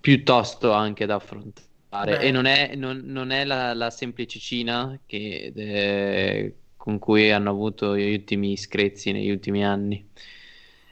più 0.00 0.22
tosto 0.24 0.72
anche 0.72 1.06
da 1.06 1.14
affrontare. 1.16 1.70
E 1.94 2.04
beh, 2.06 2.30
non 2.32 2.46
è, 2.46 2.74
non- 2.74 2.98
non 3.04 3.30
è 3.30 3.44
la, 3.44 3.74
la 3.74 3.90
semplice 3.90 4.38
Cina 4.40 5.00
che, 5.06 5.52
eh, 5.54 6.56
con 6.76 6.98
cui 6.98 7.30
hanno 7.30 7.50
avuto 7.50 7.96
gli 7.96 8.12
ultimi 8.14 8.56
screzi 8.56 9.12
negli 9.12 9.30
ultimi 9.30 9.64
anni. 9.64 10.10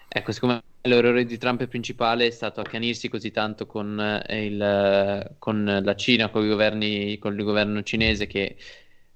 Ecco, 0.09 0.33
siccome 0.33 0.63
l'errore 0.83 1.25
di 1.25 1.37
Trump 1.39 1.67
principale 1.67 2.27
è 2.27 2.31
stato 2.31 2.61
accanirsi 2.61 3.09
così 3.09 3.31
tanto 3.33 3.67
con, 3.67 3.99
eh, 4.27 4.45
il, 4.47 5.35
con 5.39 5.65
la 5.83 5.95
Cina, 5.97 6.31
con 6.31 6.45
i 6.45 6.49
governi, 6.49 7.19
con 7.19 7.37
il 7.37 7.45
governo 7.45 7.83
cinese, 7.83 8.27
che 8.27 8.57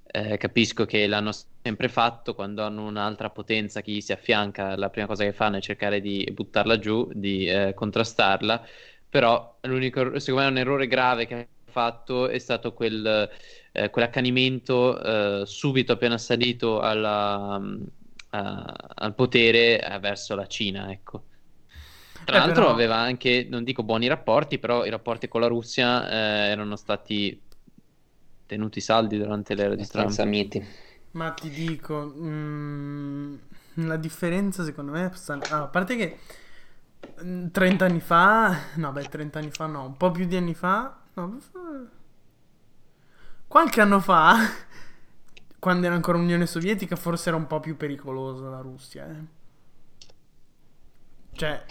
eh, 0.06 0.36
capisco 0.36 0.84
che 0.86 1.06
l'hanno 1.06 1.32
sempre 1.62 1.88
fatto 1.88 2.34
quando 2.34 2.62
hanno 2.64 2.84
un'altra 2.86 3.30
potenza 3.30 3.82
che 3.82 3.92
gli 3.92 4.00
si 4.00 4.12
affianca, 4.12 4.76
la 4.76 4.90
prima 4.90 5.06
cosa 5.06 5.24
che 5.24 5.32
fanno 5.32 5.56
è 5.56 5.60
cercare 5.60 6.00
di 6.00 6.28
buttarla 6.32 6.78
giù, 6.78 7.08
di 7.14 7.46
eh, 7.46 7.72
contrastarla, 7.74 8.66
però 9.08 9.58
l'unico, 9.62 10.18
secondo 10.18 10.46
me 10.46 10.50
un 10.52 10.58
errore 10.58 10.86
grave 10.86 11.26
che 11.26 11.48
fatto 11.74 12.28
è 12.28 12.38
stato 12.38 12.72
quel, 12.72 13.28
eh, 13.72 13.90
quell'accanimento 13.90 15.42
eh, 15.42 15.46
subito 15.46 15.92
appena 15.92 16.18
salito 16.18 16.80
alla- 16.80 17.60
a- 18.30 18.74
al 18.94 19.14
potere 19.14 19.80
eh, 19.82 19.98
verso 19.98 20.34
la 20.34 20.46
Cina, 20.46 20.90
ecco. 20.90 21.24
Tra 22.24 22.36
eh, 22.36 22.40
l'altro 22.40 22.64
però, 22.64 22.70
aveva 22.70 22.96
anche, 22.96 23.46
non 23.50 23.64
dico 23.64 23.82
buoni 23.82 24.06
rapporti, 24.08 24.58
però 24.58 24.84
i 24.84 24.90
rapporti 24.90 25.28
con 25.28 25.40
la 25.40 25.46
Russia 25.48 26.08
eh, 26.08 26.50
erano 26.50 26.76
stati 26.76 27.40
tenuti 28.46 28.80
saldi 28.80 29.18
durante 29.18 29.54
l'era 29.54 29.74
di 29.74 29.86
Trump. 29.86 30.22
Miti. 30.22 30.66
ma 31.12 31.30
ti 31.32 31.50
dico, 31.50 32.12
mm, 32.16 33.34
la 33.74 33.96
differenza 33.96 34.64
secondo 34.64 34.92
me 34.92 35.10
sta... 35.14 35.34
ah, 35.48 35.62
a 35.62 35.66
parte 35.68 35.96
che 35.96 36.18
mm, 37.22 37.48
30 37.50 37.84
anni 37.86 38.00
fa, 38.00 38.56
no, 38.76 38.92
beh, 38.92 39.08
30 39.08 39.38
anni 39.38 39.50
fa 39.50 39.66
no, 39.66 39.84
un 39.86 39.96
po' 39.96 40.10
più 40.10 40.24
di 40.26 40.36
anni 40.36 40.54
fa, 40.54 41.03
no, 41.14 41.40
qualche 43.46 43.80
anno 43.80 44.00
fa, 44.00 44.36
quando 45.58 45.86
era 45.86 45.94
ancora 45.94 46.18
Unione 46.18 46.46
Sovietica, 46.46 46.96
forse 46.96 47.28
era 47.28 47.36
un 47.38 47.46
po' 47.46 47.60
più 47.60 47.76
pericolosa 47.76 48.48
la 48.48 48.60
Russia, 48.60 49.06
eh. 49.08 49.42
Cioè, 51.32 51.64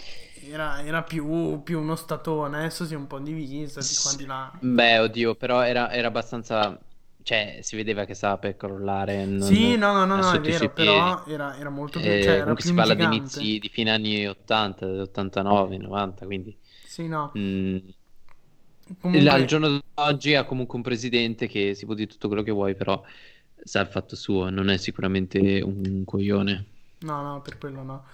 era, 0.50 0.82
era 0.84 1.02
più, 1.02 1.62
più 1.62 1.80
uno 1.80 1.96
statone, 1.96 2.58
adesso 2.58 2.84
si 2.84 2.94
è 2.94 2.96
un 2.96 3.06
po' 3.06 3.18
divisa 3.18 3.82
di 3.82 3.94
qua 3.96 4.12
di 4.14 4.26
là. 4.26 4.52
Beh, 4.60 4.98
oddio, 4.98 5.34
però 5.36 5.62
era, 5.62 5.90
era 5.90 6.08
abbastanza... 6.08 6.78
Cioè, 7.22 7.60
si 7.62 7.74
vedeva 7.76 8.04
che 8.04 8.12
stava 8.12 8.36
per 8.36 8.54
crollare, 8.56 9.24
Sì, 9.40 9.76
non 9.76 9.94
no, 9.94 10.04
no, 10.04 10.16
no, 10.16 10.16
era 10.18 10.26
no, 10.32 10.32
è 10.32 10.40
vero, 10.40 10.70
però 10.70 11.24
era, 11.26 11.56
era 11.56 11.70
molto 11.70 11.98
più, 11.98 12.18
cioè 12.18 12.34
Eh, 12.34 12.36
era 12.36 12.44
comunque 12.44 12.54
più 12.54 12.64
si 12.64 12.74
parla 12.74 12.94
di 12.94 13.04
inizi 13.04 13.58
di 13.58 13.68
fine 13.70 13.90
anni 13.90 14.26
80, 14.26 14.86
89, 14.86 15.78
90, 15.78 16.26
quindi... 16.26 16.54
Sì, 16.84 17.08
no. 17.08 17.32
mm, 17.38 17.78
il- 19.10 19.28
al 19.28 19.44
Comunque, 19.44 19.46
giorno 19.46 19.80
d'oggi 19.94 20.34
ha 20.34 20.44
comunque 20.44 20.76
un 20.76 20.82
presidente 20.82 21.46
che 21.46 21.74
si 21.74 21.84
può 21.86 21.94
dire 21.94 22.10
tutto 22.10 22.28
quello 22.28 22.42
che 22.42 22.50
vuoi, 22.50 22.74
però 22.74 23.02
sa 23.56 23.80
il 23.80 23.86
fatto 23.88 24.16
suo, 24.16 24.50
non 24.50 24.68
è 24.70 24.76
sicuramente 24.78 25.60
un 25.62 26.04
coglione. 26.04 26.66
no, 27.00 27.22
no, 27.22 27.42
per 27.42 27.58
quello 27.58 27.82
no. 27.82 28.04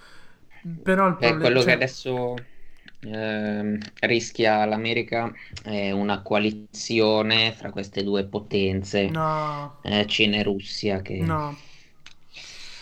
Però 0.83 1.07
il 1.07 1.17
Beh, 1.17 1.37
problema, 1.37 1.37
quello 1.37 1.61
che 1.63 1.71
cioè, 1.71 1.73
adesso 1.73 2.47
ehm, 3.01 3.77
rischia 4.01 4.65
l'America 4.65 5.31
è 5.63 5.91
una 5.91 6.21
coalizione 6.23 7.53
fra 7.53 7.69
queste 7.71 8.03
due 8.03 8.25
potenze, 8.27 9.15
no, 9.15 9.77
eh, 9.81 10.05
Cina 10.07 10.37
e 10.37 10.43
Russia, 10.43 11.01
che 11.03 11.23
no. 11.27 11.69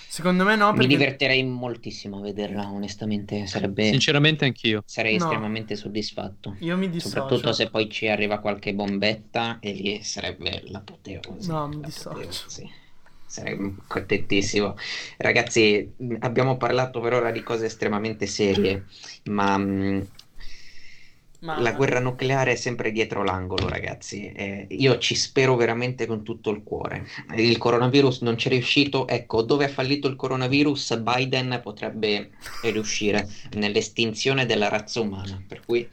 Secondo 0.10 0.44
me 0.44 0.56
no, 0.56 0.72
mi 0.72 0.80
perché 0.80 0.88
divertirei 0.98 1.44
moltissimo 1.44 2.18
a 2.18 2.22
vederla, 2.22 2.72
onestamente, 2.72 3.46
sarebbe, 3.46 3.86
Sinceramente 3.86 4.46
anch'io. 4.46 4.82
sarei 4.86 5.18
no, 5.18 5.24
estremamente 5.26 5.76
soddisfatto. 5.76 6.56
io 6.60 6.76
mi 6.78 6.90
Soprattutto 6.90 7.36
dissocio. 7.36 7.54
se 7.54 7.70
poi 7.70 7.90
ci 7.90 8.08
arriva 8.08 8.40
qualche 8.40 8.74
bombetta 8.74 9.60
e 9.60 9.72
lì 9.72 10.04
sarebbe 10.04 10.64
l'apoteosi, 10.66 11.50
No, 11.50 11.68
mi 11.68 11.82
dissocio. 11.82 12.50
Sarei 13.28 13.76
contentissimo. 13.86 14.76
Ragazzi, 15.18 15.94
abbiamo 16.22 16.58
parlato 16.58 17.00
per 17.00 17.14
ora 17.14 17.30
di 17.30 17.44
cose 17.44 17.68
estremamente 17.68 18.26
serie, 18.26 18.86
ma 19.26 19.56
mh, 21.40 21.62
la 21.62 21.72
Ma 21.72 21.74
guerra 21.74 22.00
nucleare 22.00 22.52
è 22.54 22.56
sempre 22.56 22.92
dietro 22.92 23.24
l'angolo, 23.24 23.68
ragazzi. 23.68 24.32
Eh, 24.32 24.68
io 24.72 24.98
ci 24.98 25.16
spero 25.16 25.56
veramente 25.56 26.06
con 26.06 26.24
tutto 26.24 26.50
il 26.52 26.64
cuore. 26.64 27.06
Il 27.36 27.58
coronavirus 27.58 28.22
non 28.22 28.36
c'è 28.36 28.50
riuscito. 28.50 29.08
Ecco, 29.08 29.42
dove 29.44 29.66
ha 29.66 29.70
fallito 29.70 30.08
il 30.08 30.16
coronavirus, 30.16 30.98
Biden 31.00 31.60
potrebbe 31.64 32.32
riuscire 32.64 33.28
nell'estinzione 33.52 34.46
della 34.46 34.70
razza 34.70 35.00
umana. 35.02 35.44
Per 35.48 35.64
cui 35.66 35.90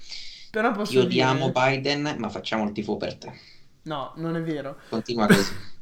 però 0.51 0.73
ti 0.83 0.97
posso 0.97 0.99
odiamo, 0.99 1.51
dire, 1.53 1.53
Biden, 1.53 2.17
ma 2.19 2.29
facciamo 2.29 2.65
il 2.65 2.73
tifo 2.73 2.97
per 2.97 3.17
te. 3.17 3.33
no, 3.83 4.13
non 4.17 4.37
è 4.37 4.43
vero. 4.43 4.79
Continua 4.89 5.29
così. 5.29 5.55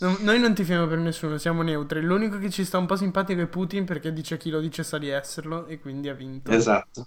No- 0.00 0.16
Noi 0.20 0.38
non 0.40 0.54
tifiamo 0.54 0.86
per 0.86 0.98
nessuno, 0.98 1.38
siamo 1.38 1.62
neutri. 1.62 2.00
L'unico 2.00 2.38
che 2.38 2.50
ci 2.50 2.64
sta 2.64 2.78
un 2.78 2.86
po' 2.86 2.94
simpatico 2.96 3.40
è 3.40 3.46
Putin 3.48 3.84
perché 3.84 4.12
dice 4.12 4.36
chi 4.36 4.50
lo 4.50 4.60
dice 4.60 4.84
sa 4.84 4.96
di 4.98 5.08
esserlo 5.08 5.66
e 5.66 5.80
quindi 5.80 6.08
ha 6.08 6.14
vinto. 6.14 6.56
Esatto. 6.56 7.06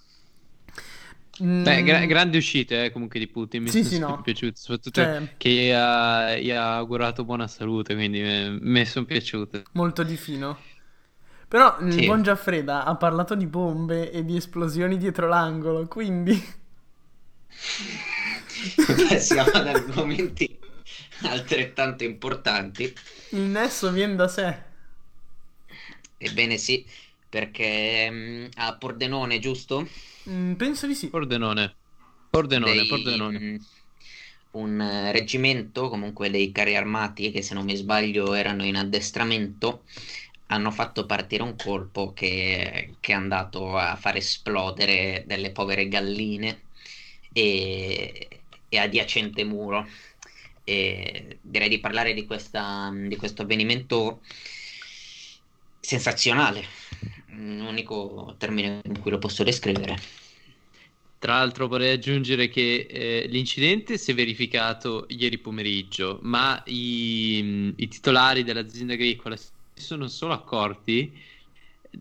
Beh, 1.63 1.83
gra- 1.83 2.05
Mm, 2.05 2.07
grandi 2.07 2.37
uscite 2.37 2.85
eh, 2.85 2.91
comunque 2.91 3.19
di 3.19 3.27
Putin, 3.27 3.61
mi 3.63 3.71
sì, 3.71 3.83
sono 3.83 3.85
sì, 3.85 3.97
no. 3.99 4.17
piaciute, 4.19 4.55
soprattutto 4.59 5.07
Cioè, 5.07 5.37
che 5.37 5.49
gli 5.49 5.69
ha, 5.69 6.35
gli 6.37 6.49
ha 6.49 6.75
augurato 6.77 7.23
buona 7.23 7.47
salute, 7.47 7.93
quindi 7.93 8.19
mi, 8.59 8.85
sono 8.85 9.05
piaciute. 9.05 9.63
molto 9.73 10.03
di 10.03 10.15
fino. 10.17 10.57
Però 11.47 11.79
il 11.81 11.97
Sì. 11.97 12.03
buon 12.03 12.23
Giaffreda 12.23 12.85
ha 12.85 12.95
parlato 12.97 13.35
di 13.35 13.47
bombe 13.47 14.11
e 14.11 14.25
di 14.25 14.37
esplosioni 14.37 14.97
dietro 14.97 15.27
l'angolo, 15.27 15.87
quindi 15.87 16.33
Beh, 19.09 19.19
siamo 19.19 19.49
ad 19.53 19.67
argomenti 19.67 20.59
altrettanto 21.23 22.03
importanti. 22.03 22.93
il 23.29 23.41
nesso 23.41 23.91
viene 23.91 24.15
da 24.15 24.27
sé. 24.27 24.63
Ebbene 26.17 26.57
sì, 26.57 26.85
perché 27.27 28.09
mh, 28.09 28.49
a 28.55 28.77
Pordenone, 28.77 29.39
giusto? 29.39 29.87
Mm, 30.29 30.53
penso 30.53 30.87
di 30.87 30.95
sì. 30.95 31.09
Pordenone, 31.09 31.75
Pordenone, 32.29 32.73
dei, 32.73 32.87
Pordenone. 32.87 33.39
mh, 33.39 33.65
un 34.51 34.81
eh, 34.81 35.11
reggimento, 35.11 35.89
comunque 35.89 36.29
dei 36.29 36.51
carri 36.51 36.75
armati, 36.75 37.31
che 37.31 37.41
se 37.41 37.53
non 37.53 37.65
mi 37.65 37.75
sbaglio 37.75 38.33
erano 38.33 38.63
in 38.65 38.75
addestramento, 38.75 39.83
hanno 40.47 40.71
fatto 40.71 41.05
partire 41.05 41.43
un 41.43 41.55
colpo 41.55 42.13
che, 42.13 42.95
che 42.99 43.11
è 43.13 43.15
andato 43.15 43.77
a 43.77 43.95
far 43.95 44.17
esplodere 44.17 45.23
delle 45.25 45.51
povere 45.51 45.87
galline 45.87 46.61
e, 47.31 48.27
e 48.69 48.77
adiacente 48.77 49.43
muro. 49.43 49.87
E 50.63 51.39
direi 51.41 51.69
di 51.69 51.79
parlare 51.79 52.13
di 52.13 52.25
questa, 52.25 52.91
di 52.93 53.15
questo 53.15 53.41
avvenimento 53.43 54.21
sensazionale, 55.81 56.63
l'unico 57.31 58.35
termine 58.37 58.81
con 58.83 58.99
cui 59.01 59.11
lo 59.11 59.17
posso 59.17 59.43
descrivere. 59.43 59.99
Tra 61.19 61.33
l'altro 61.33 61.67
vorrei 61.67 61.91
aggiungere 61.91 62.47
che 62.47 62.87
eh, 62.89 63.27
l'incidente 63.27 63.97
si 63.97 64.11
è 64.11 64.15
verificato 64.15 65.05
ieri 65.09 65.37
pomeriggio, 65.37 66.19
ma 66.23 66.61
i, 66.65 67.73
i 67.75 67.87
titolari 67.87 68.43
dell'azienda 68.43 68.93
agricola 68.93 69.35
si 69.35 69.51
sono 69.75 70.07
solo 70.07 70.33
accorti 70.33 71.11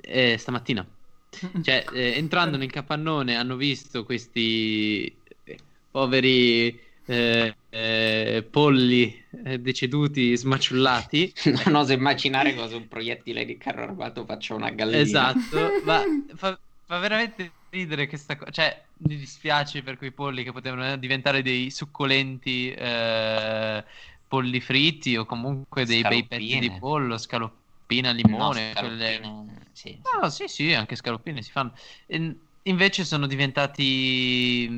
eh, 0.00 0.38
stamattina. 0.38 0.86
Cioè, 1.62 1.84
eh, 1.92 2.14
entrando 2.16 2.56
nel 2.56 2.70
capannone 2.70 3.36
hanno 3.36 3.56
visto 3.56 4.04
questi 4.04 5.14
eh, 5.44 5.58
poveri 5.90 6.88
eh, 7.10 7.56
eh, 7.68 8.48
polli 8.50 9.24
eh, 9.44 9.58
deceduti, 9.58 10.36
smaciullati. 10.36 11.32
Non 11.66 11.74
oso 11.74 11.92
immaginare 11.92 12.54
cosa 12.54 12.76
un 12.76 12.86
proiettile 12.88 13.44
di 13.44 13.56
carro 13.56 13.82
armato 13.82 14.24
faccia 14.24 14.54
una 14.54 14.70
gallina. 14.70 14.98
Esatto, 15.00 15.72
ma 15.84 16.02
fa, 16.36 16.60
fa 16.86 16.98
veramente 16.98 17.52
ridere 17.70 18.06
questa 18.06 18.36
cosa. 18.36 18.50
Cioè, 18.50 18.88
mi 18.98 19.16
dispiace 19.16 19.82
per 19.82 19.96
quei 19.96 20.12
polli 20.12 20.44
che 20.44 20.52
potevano 20.52 20.96
diventare 20.96 21.42
dei 21.42 21.70
succolenti 21.70 22.70
eh, 22.72 23.84
polli 24.26 24.60
fritti 24.60 25.16
o 25.16 25.24
comunque 25.26 25.84
dei 25.86 26.02
bei 26.02 26.26
pezzi 26.26 26.58
di 26.58 26.70
pollo, 26.78 27.18
scaloppina, 27.18 28.10
No, 28.10 28.16
limone, 28.28 28.72
quelle- 28.78 29.14
scaloppine. 29.14 29.70
Sì, 29.72 29.90
sì. 29.90 30.00
No, 30.20 30.28
sì, 30.30 30.48
sì, 30.48 30.72
anche 30.74 30.96
scaloppine 30.96 31.42
si 31.42 31.50
fanno. 31.50 31.72
E, 32.06 32.40
invece 32.62 33.04
sono 33.04 33.26
diventati 33.26 34.68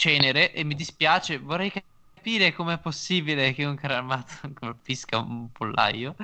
cenere 0.00 0.52
e 0.52 0.64
mi 0.64 0.74
dispiace, 0.74 1.38
vorrei 1.38 1.70
capire 1.70 2.52
com'è 2.54 2.78
possibile 2.80 3.52
che 3.52 3.64
un 3.66 3.76
carro 3.76 3.94
armato 3.94 4.32
colpisca 4.54 5.18
un 5.18 5.50
pollaio. 5.52 6.16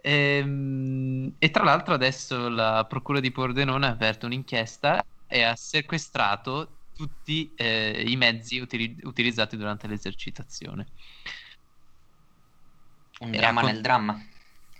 Ehm, 0.00 1.34
E, 1.38 1.50
tra 1.50 1.64
l'altro 1.64 1.94
adesso 1.94 2.48
la 2.48 2.86
Procura 2.88 3.18
di 3.20 3.30
Pordenone 3.32 3.86
ha 3.86 3.90
aperto 3.90 4.26
un'inchiesta 4.26 5.02
e 5.26 5.42
ha 5.42 5.56
sequestrato 5.56 6.78
tutti 6.92 7.52
eh, 7.54 8.04
i 8.06 8.16
mezzi 8.16 8.58
utili- 8.58 8.96
utilizzati 9.02 9.56
durante 9.56 9.86
l'esercitazione. 9.88 10.92
Un 13.20 13.36
E 13.36 13.36
dramma 13.36 13.60
con- 13.60 13.70
nel 13.70 13.80
dramma. 13.80 14.18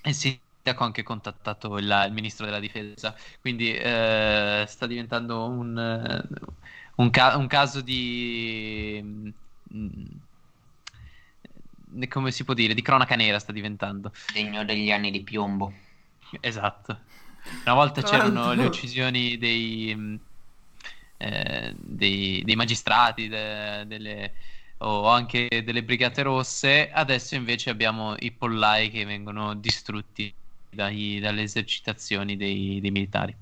E 0.00 0.10
il 0.10 0.14
sindaco 0.14 0.82
ha 0.82 0.86
anche 0.86 1.02
contattato 1.02 1.76
il, 1.78 2.04
il 2.06 2.12
ministro 2.12 2.44
della 2.46 2.60
difesa, 2.60 3.14
quindi 3.40 3.72
eh, 3.74 4.64
sta 4.68 4.86
diventando 4.86 5.46
un, 5.48 5.76
eh, 5.78 6.28
un 6.98 7.10
ca- 7.10 7.36
un 7.36 7.46
caso 7.46 7.80
di... 7.80 9.00
mm, 9.74 10.06
come 12.08 12.30
si 12.30 12.44
può 12.44 12.54
dire? 12.54 12.74
Di 12.74 12.82
cronaca 12.82 13.16
nera 13.16 13.38
sta 13.38 13.52
diventando. 13.52 14.12
Degno 14.32 14.64
degli 14.64 14.90
anni 14.90 15.10
di 15.10 15.22
piombo. 15.22 15.72
Esatto. 16.40 16.98
Una 17.64 17.74
volta 17.74 18.02
c'erano 18.02 18.52
le 18.52 18.64
uccisioni 18.66 19.38
dei, 19.38 19.94
mm, 19.96 20.14
eh, 21.18 21.74
dei, 21.76 22.42
dei 22.44 22.56
magistrati 22.56 23.28
de- 23.28 23.84
delle- 23.86 24.32
o 24.78 25.08
anche 25.08 25.48
delle 25.64 25.82
brigate 25.82 26.22
rosse, 26.22 26.90
adesso 26.90 27.34
invece 27.34 27.70
abbiamo 27.70 28.14
i 28.18 28.30
pollai 28.30 28.90
che 28.90 29.04
vengono 29.04 29.54
distrutti 29.54 30.32
dai- 30.70 31.18
dalle 31.20 31.42
esercitazioni 31.42 32.36
dei, 32.36 32.80
dei 32.80 32.90
militari. 32.90 33.34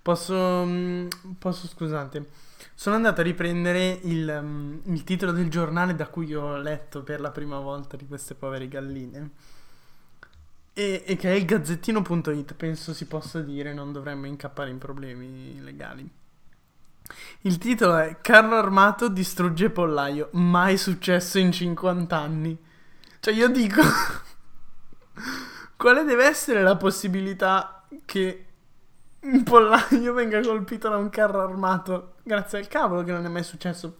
Posso, 0.00 0.64
mm, 0.64 1.08
posso, 1.38 1.66
scusate, 1.66 2.24
sono 2.78 2.96
andato 2.96 3.22
a 3.22 3.24
riprendere 3.24 4.00
il, 4.02 4.38
mm, 4.42 4.78
il 4.92 5.02
titolo 5.02 5.32
del 5.32 5.48
giornale 5.48 5.94
da 5.94 6.08
cui 6.08 6.34
ho 6.34 6.58
letto 6.58 7.02
per 7.02 7.20
la 7.20 7.30
prima 7.30 7.58
volta 7.58 7.96
di 7.96 8.06
queste 8.06 8.34
povere 8.34 8.68
galline. 8.68 9.30
E, 10.74 11.02
e 11.06 11.16
che 11.16 11.32
è 11.32 11.34
il 11.34 11.46
gazzettino.it, 11.46 12.52
penso 12.52 12.92
si 12.92 13.06
possa 13.06 13.40
dire, 13.40 13.72
non 13.72 13.92
dovremmo 13.92 14.26
incappare 14.26 14.68
in 14.68 14.76
problemi 14.76 15.58
legali. 15.62 16.06
Il 17.42 17.56
titolo 17.56 17.96
è 17.96 18.18
Carro 18.20 18.56
armato 18.56 19.08
distrugge 19.08 19.70
pollaio, 19.70 20.28
mai 20.32 20.76
successo 20.76 21.38
in 21.38 21.52
50 21.52 22.14
anni. 22.14 22.58
Cioè 23.20 23.32
io 23.32 23.48
dico, 23.48 23.80
quale 25.78 26.04
deve 26.04 26.26
essere 26.26 26.62
la 26.62 26.76
possibilità 26.76 27.86
che 28.04 28.45
un 29.26 29.42
pollaio 29.42 30.12
venga 30.14 30.40
colpito 30.40 30.88
da 30.88 30.96
un 30.96 31.10
carro 31.10 31.42
armato? 31.42 32.14
Grazie 32.22 32.58
al 32.58 32.68
cavolo 32.68 33.02
che 33.02 33.12
non 33.12 33.24
è 33.24 33.28
mai 33.28 33.42
successo. 33.44 33.98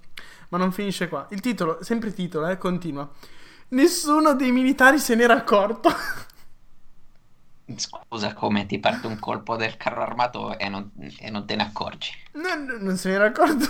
Ma 0.49 0.59
non 0.59 0.73
finisce 0.73 1.09
qua. 1.09 1.26
Il 1.30 1.40
titolo, 1.40 1.83
sempre 1.83 2.12
titolo, 2.12 2.49
eh, 2.49 2.56
continua. 2.59 3.09
Nessuno 3.68 4.35
dei 4.35 4.52
militari 4.52 4.99
se 4.99 5.14
n'era 5.14 5.35
accorto. 5.35 5.90
Scusa, 7.76 8.33
come 8.33 8.64
ti 8.66 8.78
parte 8.78 9.09
un 9.09 9.18
colpo 9.18 9.56
del 9.56 9.76
carro 9.76 10.02
armato 10.02 10.56
e 10.56 10.68
non, 10.68 10.92
e 11.18 11.30
non 11.30 11.47
te 11.47 11.56
ne 11.56 11.62
accorgi? 11.64 12.12
non, 12.33 12.64
non 12.80 12.97
se 12.97 13.09
n'era 13.11 13.26
accorto. 13.26 13.66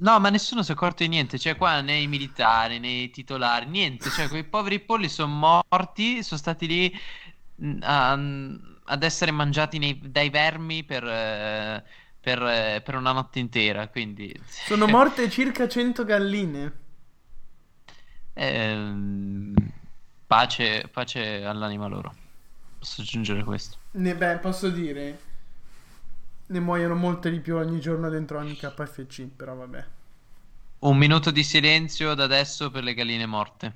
No, 0.00 0.20
ma 0.20 0.30
nessuno 0.30 0.62
si 0.62 0.70
è 0.70 0.74
accorto 0.74 1.02
di 1.02 1.08
niente, 1.08 1.38
cioè 1.38 1.56
qua 1.56 1.80
né 1.80 1.96
i 1.98 2.06
militari 2.06 2.78
né 2.78 2.88
i 2.88 3.10
titolari, 3.10 3.66
niente, 3.66 4.10
cioè 4.10 4.28
quei 4.28 4.44
poveri 4.44 4.78
polli 4.80 5.08
sono 5.08 5.32
morti, 5.68 6.22
sono 6.22 6.38
stati 6.38 6.66
lì 6.68 7.00
a- 7.80 8.16
ad 8.88 9.02
essere 9.02 9.30
mangiati 9.30 9.78
nei- 9.78 10.00
dai 10.10 10.30
vermi 10.30 10.82
per, 10.84 11.04
eh, 11.04 11.84
per, 12.20 12.42
eh, 12.42 12.82
per 12.84 12.94
una 12.96 13.12
notte 13.12 13.38
intera, 13.38 13.88
quindi... 13.88 14.34
Sono 14.46 14.86
morte 14.86 15.28
circa 15.30 15.68
100 15.68 16.04
galline. 16.04 16.72
Ehm, 18.34 19.54
pace, 20.26 20.88
pace 20.92 21.44
all'anima 21.44 21.86
loro, 21.86 22.14
posso 22.78 23.02
aggiungere 23.02 23.44
questo. 23.44 23.76
Ne, 23.92 24.14
beh, 24.14 24.38
posso 24.38 24.70
dire. 24.70 25.26
Ne 26.46 26.60
muoiono 26.60 26.94
molte 26.94 27.30
di 27.30 27.40
più 27.40 27.56
ogni 27.56 27.80
giorno 27.80 28.08
dentro 28.08 28.38
ogni 28.38 28.56
KFC, 28.56 29.26
però 29.26 29.54
vabbè. 29.54 29.84
Un 30.80 30.96
minuto 30.96 31.30
di 31.30 31.42
silenzio 31.42 32.14
da 32.14 32.24
adesso 32.24 32.70
per 32.70 32.84
le 32.84 32.94
galline 32.94 33.26
morte. 33.26 33.74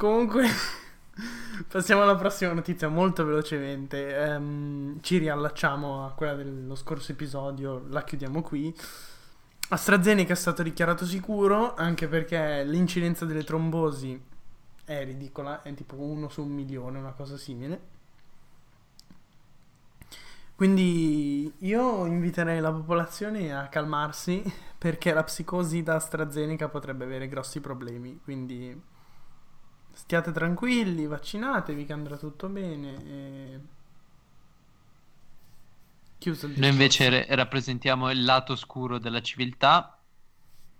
Comunque, 0.00 0.46
passiamo 1.68 2.00
alla 2.00 2.16
prossima 2.16 2.54
notizia 2.54 2.88
molto 2.88 3.22
velocemente. 3.22 4.16
Ehm, 4.16 5.02
ci 5.02 5.18
riallacciamo 5.18 6.06
a 6.06 6.12
quella 6.12 6.32
dello 6.32 6.74
scorso 6.74 7.12
episodio, 7.12 7.84
la 7.90 8.02
chiudiamo 8.02 8.40
qui. 8.40 8.74
AstraZeneca 9.68 10.32
è 10.32 10.36
stato 10.36 10.62
dichiarato 10.62 11.04
sicuro 11.04 11.74
anche 11.74 12.08
perché 12.08 12.64
l'incidenza 12.64 13.26
delle 13.26 13.44
trombosi 13.44 14.18
è 14.86 15.04
ridicola, 15.04 15.60
è 15.60 15.74
tipo 15.74 15.96
uno 15.96 16.30
su 16.30 16.44
un 16.44 16.52
milione, 16.52 16.98
una 16.98 17.12
cosa 17.12 17.36
simile. 17.36 17.80
Quindi 20.54 21.52
io 21.58 22.06
inviterei 22.06 22.60
la 22.60 22.72
popolazione 22.72 23.54
a 23.54 23.68
calmarsi 23.68 24.42
perché 24.78 25.12
la 25.12 25.24
psicosi 25.24 25.82
da 25.82 25.96
AstraZeneca 25.96 26.70
potrebbe 26.70 27.04
avere 27.04 27.28
grossi 27.28 27.60
problemi. 27.60 28.18
Quindi 28.24 28.88
stiate 29.92 30.32
tranquilli, 30.32 31.06
vaccinatevi 31.06 31.84
che 31.86 31.92
andrà 31.92 32.16
tutto 32.16 32.48
bene. 32.48 33.04
E... 33.04 33.60
Chiuso 36.18 36.46
il 36.46 36.58
Noi 36.58 36.68
invece 36.70 37.08
re- 37.08 37.26
rappresentiamo 37.30 38.10
il 38.10 38.24
lato 38.24 38.52
oscuro 38.52 38.98
della 38.98 39.22
civiltà 39.22 39.98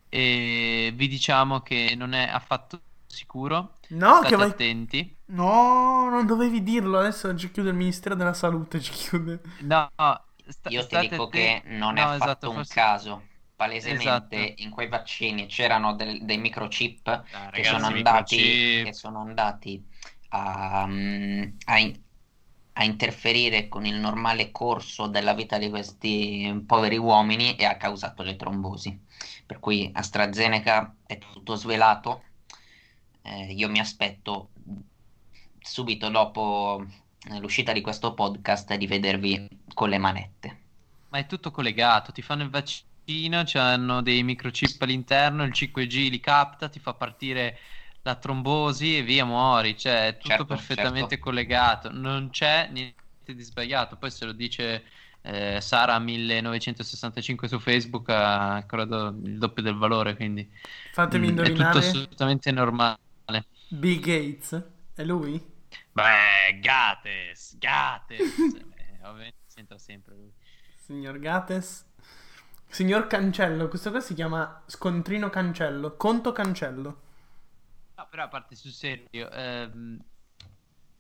e 0.09 0.93
vi 0.95 1.09
diciamo 1.09 1.61
che 1.61 1.95
non 1.97 2.13
è 2.13 2.29
affatto 2.29 2.81
sicuro. 3.07 3.73
No, 3.89 4.17
State 4.17 4.29
che 4.29 4.37
vai... 4.37 4.51
attenti. 4.51 5.17
No, 5.27 6.09
non 6.11 6.27
dovevi 6.27 6.63
dirlo. 6.63 6.99
Adesso 6.99 7.35
ci 7.37 7.51
chiude 7.51 7.71
il 7.71 7.77
Ministero 7.77 8.15
della 8.15 8.35
Salute. 8.35 8.81
Ci 8.81 8.93
chiude. 8.93 9.41
No, 9.61 9.91
sta- 10.49 10.69
Io 10.71 10.87
ti 10.87 10.99
dico 10.99 11.25
atten- 11.25 11.31
che 11.31 11.63
non 11.65 11.97
è 11.97 12.05
No, 12.05 12.11
affatto 12.11 12.25
esatto, 12.25 12.51
un 12.51 12.55
forse- 12.57 12.75
caso. 12.75 13.23
Palesemente 13.61 14.37
Esatto. 14.47 14.63
in 14.63 14.71
quei 14.71 14.89
vaccini 14.89 15.45
c'erano 15.45 15.95
del- 15.95 16.25
dei 16.25 16.39
microchip 16.39 17.07
Ah, 17.09 17.23
che 17.51 17.63
ragazzi, 17.63 17.65
sono 17.65 17.87
andati, 17.89 18.37
microchip. 18.37 18.85
che 18.87 18.93
sono 18.95 19.21
andati 19.21 19.85
a, 20.31 20.83
a 20.85 21.79
in- 21.79 22.01
a 22.73 22.85
interferire 22.85 23.69
con 23.69 23.85
il 23.85 23.97
normale 23.97 24.51
corso 24.51 25.09
della 25.09 25.35
vita 25.35 25.59
di 25.59 25.69
questi 25.69 26.63
poveri 26.67 26.97
uomini 26.97 27.55
e 27.57 27.67
ha 27.67 27.77
causato 27.77 28.23
le 28.23 28.37
trombosi. 28.37 28.99
Per 29.45 29.59
cui 29.59 29.91
AstraZeneca 29.93 30.97
è 31.05 31.19
tutto 31.19 31.55
svelato. 31.57 32.23
Eh, 33.21 33.53
io 33.53 33.69
mi 33.69 33.79
aspetto 33.81 34.53
subito 35.59 36.09
dopo 36.09 36.83
eh, 37.31 37.39
l'uscita 37.39 37.73
di 37.73 37.83
questo 37.83 38.15
podcast 38.15 38.75
di 38.75 38.87
vedervi 38.87 39.47
con 39.75 39.91
le 39.91 39.99
manette. 39.99 40.59
Ma 41.11 41.19
è 41.19 41.27
tutto 41.27 41.51
collegato, 41.51 42.13
ti 42.13 42.23
fanno 42.23 42.45
il 42.45 42.49
vaccino, 42.51 42.89
hanno 43.55 44.03
dei 44.03 44.23
microchip 44.23 44.81
all'interno, 44.83 45.45
il 45.45 45.53
5G 45.53 46.09
li 46.11 46.21
capta, 46.21 46.69
ti 46.69 46.79
fa 46.81 46.95
partire 46.95 47.59
la 48.03 48.15
trombosi 48.17 48.97
e 48.99 49.03
via 49.03 49.25
muori, 49.25 49.77
cioè 49.77 50.09
è 50.09 50.19
tutto 50.19 50.45
Certo, 50.45 50.47
perfettamente 50.47 51.17
certo. 51.17 51.19
collegato, 51.19 51.91
non 51.93 52.31
c'è 52.31 52.69
niente 52.71 52.97
di 53.35 53.43
sbagliato. 53.43 53.97
Poi 53.97 54.11
se 54.11 54.25
lo 54.25 54.33
dice 54.33 54.85
eh, 55.23 55.61
Sara 55.61 55.99
1965 55.99 57.49
su 57.49 57.59
Facebook 57.59 58.09
ha 58.11 58.65
credo 58.67 59.09
il 59.25 59.39
doppio 59.39 59.63
del 59.63 59.77
valore, 59.77 60.17
quindi 60.17 60.49
Fatemi 60.91 61.27
mm, 61.27 61.43
è 61.43 61.49
indovinare. 61.49 61.53
tutto 61.53 61.79
assolutamente 61.79 62.51
normale. 62.53 62.99
Bill 63.69 64.01
Gates? 64.01 64.63
È 64.95 65.03
lui? 65.03 65.43
Beh, 65.93 66.59
Gates, 66.61 67.57
Gates. 67.59 68.55
Eh, 68.81 69.07
ovviamente 69.07 69.39
c'entra 69.55 69.79
sempre 69.79 70.15
lui. 70.17 70.33
Signor 70.77 71.19
Gates? 71.21 71.87
Signor 72.71 73.07
Cancello, 73.07 73.69
questo 73.69 73.91
qua 73.91 74.01
si 74.01 74.15
chiama 74.15 74.63
Scontrino 74.65 75.29
Cancello, 75.29 75.97
Conto 75.99 76.33
Cancello. 76.33 76.97
No, 77.97 78.07
però 78.09 78.25
a 78.25 78.29
parte 78.29 78.55
sul 78.57 78.73
serio, 78.73 79.31
ehm, 79.31 80.03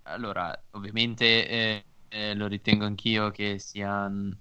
allora, 0.02 0.64
ovviamente 0.72 1.48
eh, 1.48 1.84
eh, 2.08 2.34
lo 2.34 2.46
ritengo 2.46 2.84
anch'io 2.84 3.30
che 3.30 3.58
siano, 3.58 4.38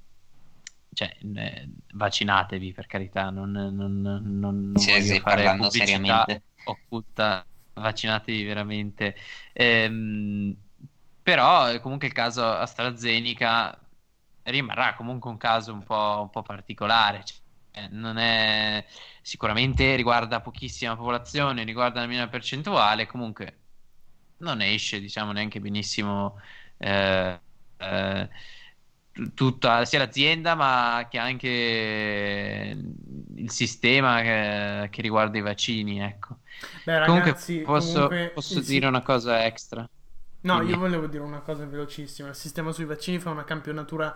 cioè, 0.94 1.18
eh, 1.36 1.70
vaccinatevi 1.94 2.74
per 2.74 2.86
carità, 2.88 3.30
non, 3.30 3.52
non, 3.52 4.02
non, 4.02 4.40
non 4.40 4.84
Sì, 4.84 5.00
voglio 5.00 5.16
sì, 5.16 5.20
fare 5.20 5.36
parlando 5.36 5.56
pubblicità 5.56 6.26
seriamente. 6.26 6.44
occulta, 6.64 7.46
vaccinatevi 7.74 8.44
veramente. 8.44 9.16
Ehm, 9.54 10.56
però 11.22 11.80
comunque 11.82 12.08
il 12.08 12.14
caso 12.14 12.44
AstraZeneca 12.46 13.78
rimarrà 14.52 14.96
comunque 14.96 15.30
un 15.30 15.38
caso 15.38 15.74
un 15.74 15.84
po', 15.84 16.20
un 16.24 16.30
po' 16.30 16.42
particolare. 16.42 17.24
cioè, 17.24 17.88
non 17.92 18.18
è 18.18 18.86
sicuramente 19.22 19.96
riguarda 19.96 20.42
pochissima 20.42 20.96
popolazione, 20.96 21.64
riguarda 21.64 22.00
una 22.00 22.08
minima 22.08 22.28
percentuale, 22.28 23.06
comunque 23.08 23.62
non 24.38 24.62
esce, 24.62 25.00
diciamo, 25.00 25.32
neanche 25.32 25.60
benissimo 25.60 26.38
eh, 26.78 27.42
eh, 27.78 28.30
tutta 29.34 29.86
sia 29.86 30.00
l'azienda, 30.00 30.56
ma 30.56 31.08
che 31.10 31.18
anche 31.18 31.48
il 33.36 33.52
sistema 33.52 34.22
che, 34.22 34.88
che 34.92 35.02
riguarda 35.02 35.38
i 35.38 35.42
vaccini, 35.42 36.00
ecco. 36.02 36.40
Beh, 36.84 36.98
Comunque 37.02 37.40
ragazzi, 37.40 37.62
posso, 37.62 38.28
comunque 38.28 38.32
posso 38.32 38.60
il 38.60 38.66
si- 38.66 38.66
dire 38.66 38.88
una 38.88 39.02
cosa 39.02 39.46
extra. 39.46 39.90
No, 40.42 40.60
Dimmi. 40.60 40.72
io 40.72 40.78
volevo 40.78 41.08
dire 41.08 41.24
una 41.24 41.42
cosa 41.42 41.66
velocissima. 41.66 42.30
Il 42.30 42.36
sistema 42.36 42.72
sui 42.72 42.86
vaccini 42.86 43.20
fa 43.20 43.30
una 43.32 43.44
campionatura 43.44 44.16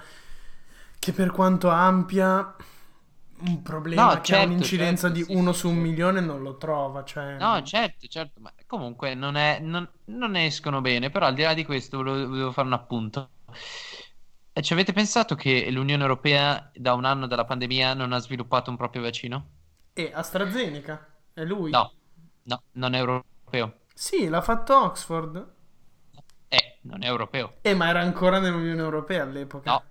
che 1.00 1.12
per 1.12 1.32
quanto 1.32 1.70
ampia, 1.70 2.56
un 3.40 3.62
problema 3.62 4.14
No, 4.14 4.22
che 4.22 4.22
certo, 4.22 4.46
un'incidenza 4.46 5.12
certo, 5.12 5.18
di 5.18 5.24
sì, 5.24 5.36
uno 5.36 5.52
sì, 5.52 5.60
su 5.60 5.70
un 5.70 5.76
sì. 5.76 5.80
milione 5.82 6.22
non 6.22 6.42
lo 6.42 6.58
trova. 6.58 7.04
Cioè... 7.04 7.38
No, 7.38 7.62
certo, 7.64 8.08
certo, 8.08 8.40
ma 8.40 8.54
comunque 8.66 9.14
non, 9.16 9.36
è, 9.36 9.60
non, 9.60 9.88
non 10.06 10.36
escono 10.36 10.82
bene, 10.82 11.10
però 11.10 11.26
al 11.28 11.34
di 11.34 11.42
là 11.44 11.54
di 11.54 11.66
questo 11.66 11.98
volevo, 11.98 12.28
volevo 12.30 12.52
fare 12.52 12.68
un 12.68 12.74
appunto. 12.74 13.30
E 14.54 14.62
ci 14.62 14.74
avete 14.74 14.94
pensato 14.94 15.36
che 15.36 15.70
l'Unione 15.70 16.02
Europea 16.02 16.72
da 16.74 16.94
un 16.94 17.06
anno 17.06 17.28
dalla 17.28 17.46
pandemia 17.46 17.94
non 17.94 18.14
ha 18.14 18.20
sviluppato 18.20 18.70
un 18.72 18.78
proprio 18.78 19.02
vaccino? 19.02 19.50
E 19.96 20.12
AstraZeneca, 20.14 21.08
è 21.34 21.44
lui? 21.44 21.72
No, 21.72 21.92
no, 22.44 22.64
non 22.74 22.94
è 22.94 23.00
europeo. 23.00 23.80
Sì, 23.94 24.28
l'ha 24.28 24.42
fatto 24.42 24.76
Oxford. 24.84 25.53
Eh, 26.84 26.88
non 26.88 27.04
è 27.04 27.08
europeo. 27.08 27.54
Eh, 27.62 27.74
ma 27.74 27.90
era 27.90 28.02
ancora 28.02 28.40
nell'Unione 28.40 28.82
Europea 28.82 29.24
all'epoca. 29.24 29.72
No. 29.72 29.84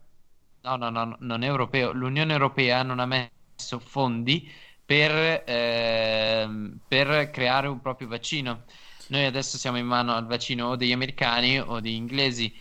No, 0.64 0.76
no, 0.76 0.90
no, 0.90 1.16
non 1.18 1.42
è 1.42 1.46
europeo. 1.46 1.92
L'Unione 1.92 2.32
Europea 2.32 2.82
non 2.84 3.00
ha 3.00 3.06
messo 3.06 3.80
fondi 3.80 4.48
per, 4.84 5.42
ehm, 5.46 6.78
per 6.86 7.30
creare 7.30 7.66
un 7.66 7.80
proprio 7.80 8.06
vaccino. 8.06 8.64
Noi 9.08 9.24
adesso 9.24 9.58
siamo 9.58 9.78
in 9.78 9.86
mano 9.86 10.14
al 10.14 10.26
vaccino 10.26 10.68
o 10.68 10.76
degli 10.76 10.92
americani 10.92 11.58
o 11.58 11.80
degli 11.80 11.94
inglesi, 11.94 12.54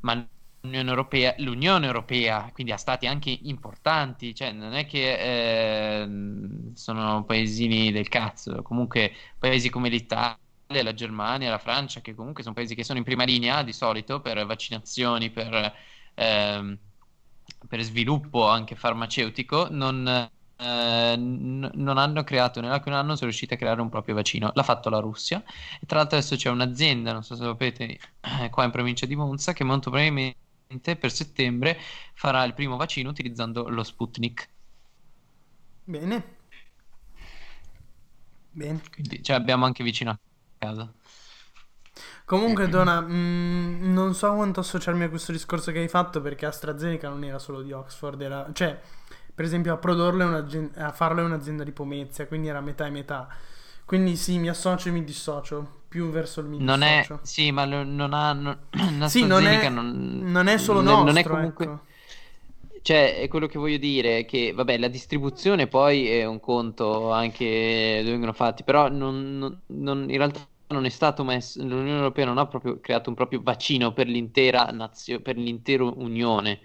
ma 0.00 0.14
l'Unione 0.60 0.88
Europea, 0.90 1.34
l'Unione 1.38 1.86
Europea, 1.86 2.50
quindi 2.52 2.72
ha 2.72 2.76
stati 2.76 3.06
anche 3.06 3.30
importanti, 3.30 4.34
cioè 4.34 4.52
non 4.52 4.74
è 4.74 4.84
che 4.86 6.02
ehm, 6.02 6.74
sono 6.74 7.24
paesini 7.24 7.90
del 7.92 8.08
cazzo, 8.08 8.62
comunque 8.62 9.12
paesi 9.38 9.70
come 9.70 9.88
l'Italia, 9.88 10.38
la 10.82 10.94
Germania, 10.94 11.50
la 11.50 11.58
Francia, 11.58 12.00
che 12.00 12.14
comunque 12.14 12.42
sono 12.42 12.54
paesi 12.54 12.74
che 12.74 12.84
sono 12.84 12.98
in 12.98 13.04
prima 13.04 13.24
linea 13.24 13.62
di 13.62 13.72
solito 13.72 14.20
per 14.20 14.44
vaccinazioni, 14.46 15.30
per, 15.30 15.72
ehm, 16.14 16.78
per 17.68 17.82
sviluppo 17.82 18.46
anche 18.48 18.74
farmaceutico, 18.76 19.68
non, 19.70 20.06
eh, 20.08 21.16
n- 21.16 21.70
non 21.74 21.98
hanno 21.98 22.24
creato, 22.24 22.60
nell'arco 22.60 22.84
di 22.84 22.90
un 22.90 22.96
anno 22.96 23.14
sono 23.14 23.26
riusciti 23.28 23.54
a 23.54 23.56
creare 23.56 23.80
un 23.80 23.88
proprio 23.88 24.14
vaccino. 24.14 24.50
L'ha 24.54 24.62
fatto 24.62 24.88
la 24.90 24.98
Russia. 24.98 25.42
E 25.80 25.86
tra 25.86 25.98
l'altro 25.98 26.16
adesso 26.18 26.36
c'è 26.36 26.50
un'azienda, 26.50 27.12
non 27.12 27.22
so 27.22 27.34
se 27.36 27.42
lo 27.44 27.50
sapete, 27.50 27.98
qua 28.50 28.64
in 28.64 28.70
provincia 28.70 29.06
di 29.06 29.16
Monza, 29.16 29.52
che 29.52 29.64
molto 29.64 29.90
probabilmente 29.90 30.96
per 30.98 31.12
settembre 31.12 31.78
farà 32.14 32.44
il 32.44 32.54
primo 32.54 32.76
vaccino 32.76 33.08
utilizzando 33.10 33.68
lo 33.68 33.82
Sputnik. 33.84 34.50
Bene. 35.86 36.34
Bene. 38.50 38.80
Quindi 38.90 39.22
cioè, 39.22 39.36
abbiamo 39.36 39.66
anche 39.66 39.84
vicino 39.84 40.10
a 40.10 40.18
casa. 40.58 40.92
Comunque, 42.24 42.68
Dona, 42.68 43.00
mh, 43.00 43.92
non 43.92 44.14
so 44.14 44.34
quanto 44.34 44.60
associarmi 44.60 45.04
a 45.04 45.08
questo 45.08 45.32
discorso 45.32 45.70
che 45.72 45.78
hai 45.78 45.88
fatto 45.88 46.20
perché 46.20 46.46
AstraZeneca 46.46 47.08
non 47.08 47.24
era 47.24 47.38
solo 47.38 47.62
di 47.62 47.72
Oxford, 47.72 48.20
era... 48.20 48.48
cioè, 48.52 48.78
per 49.34 49.44
esempio, 49.44 49.72
a 49.72 49.76
produrlo 49.76 50.22
è 50.22 50.26
un'azienda- 50.26 50.86
a 50.86 50.92
farlo 50.92 51.20
è 51.20 51.24
un'azienda 51.24 51.62
di 51.62 51.72
Pomezia, 51.72 52.26
quindi 52.26 52.48
era 52.48 52.60
metà 52.60 52.86
e 52.86 52.90
metà. 52.90 53.28
Quindi 53.84 54.16
sì, 54.16 54.38
mi 54.38 54.48
associo 54.48 54.88
e 54.88 54.92
mi 54.92 55.04
dissocio, 55.04 55.82
più 55.88 56.10
verso 56.10 56.40
il 56.40 56.46
mi 56.46 56.58
Non 56.58 56.82
è, 56.82 57.06
sì, 57.22 57.52
ma 57.52 57.64
non 57.64 58.12
ha, 58.12 58.32
non, 58.32 58.58
Sì, 59.06 59.24
non 59.24 59.46
è, 59.46 59.54
AstraZeneca 59.54 59.68
non, 59.68 60.20
non 60.24 60.46
è 60.48 60.58
solo 60.58 60.80
nostro, 60.80 61.04
non 61.04 61.16
è 61.16 61.22
comunque, 61.22 61.64
ecco. 61.64 61.84
Cioè, 62.86 63.16
è 63.18 63.26
quello 63.28 63.48
che 63.48 63.58
voglio 63.58 63.78
dire 63.78 64.18
è 64.20 64.24
che, 64.24 64.52
vabbè, 64.52 64.78
la 64.78 64.86
distribuzione 64.88 65.66
poi 65.66 66.08
è 66.08 66.24
un 66.24 66.38
conto 66.38 67.10
anche 67.10 67.96
dove 67.98 68.10
vengono 68.12 68.32
fatti, 68.32 68.62
però 68.62 68.88
non, 68.88 69.38
non- 69.38 69.62
non- 69.68 70.08
in 70.08 70.16
realtà 70.16 70.48
non 70.68 70.84
è 70.84 70.88
stato 70.88 71.24
messo, 71.24 71.60
l'Unione 71.62 71.90
Europea 71.96 72.24
non 72.26 72.38
ha 72.38 72.46
proprio 72.46 72.78
creato 72.80 73.08
un 73.10 73.16
proprio 73.16 73.42
vaccino 73.42 73.92
per 73.92 74.06
l'intera 74.06 74.66
nazio, 74.70 75.20
per 75.20 75.36
l'intera 75.36 75.82
Unione, 75.84 76.60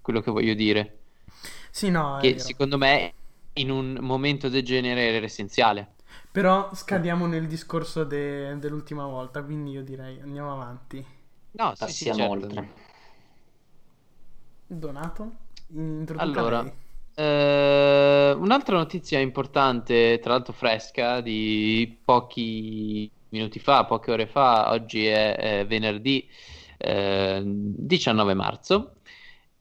quello 0.00 0.20
che 0.20 0.30
voglio 0.32 0.54
dire, 0.54 1.04
Sì, 1.70 1.90
no, 1.90 2.16
che 2.16 2.34
vero. 2.34 2.38
secondo 2.38 2.78
me 2.78 3.16
in 3.54 3.70
un 3.70 3.98
momento 4.00 4.48
del 4.48 4.62
genere 4.64 5.08
era 5.08 5.24
essenziale. 5.26 5.96
Però 6.32 6.74
scadiamo 6.74 7.26
nel 7.26 7.46
discorso 7.46 8.04
de- 8.04 8.56
dell'ultima 8.58 9.04
volta, 9.06 9.42
quindi 9.44 9.72
io 9.72 9.82
direi 9.82 10.20
andiamo 10.20 10.52
avanti. 10.52 11.04
No, 11.52 11.74
sì, 11.76 11.92
sì, 11.92 12.10
Passiamo 12.10 12.12
certo. 12.12 12.48
oltre. 12.48 12.74
Donato? 14.70 15.32
Allora, 16.16 16.64
eh, 17.14 18.32
un'altra 18.36 18.76
notizia 18.76 19.20
importante, 19.20 20.18
tra 20.20 20.32
l'altro 20.32 20.52
fresca, 20.52 21.20
di 21.20 22.00
pochi 22.04 23.10
minuti 23.30 23.58
fa, 23.60 23.84
poche 23.84 24.10
ore 24.10 24.26
fa, 24.26 24.70
oggi 24.70 25.06
è, 25.06 25.36
eh, 25.38 25.64
venerdì 25.66 26.28
eh, 26.78 27.42
19 27.44 28.34
marzo, 28.34 28.94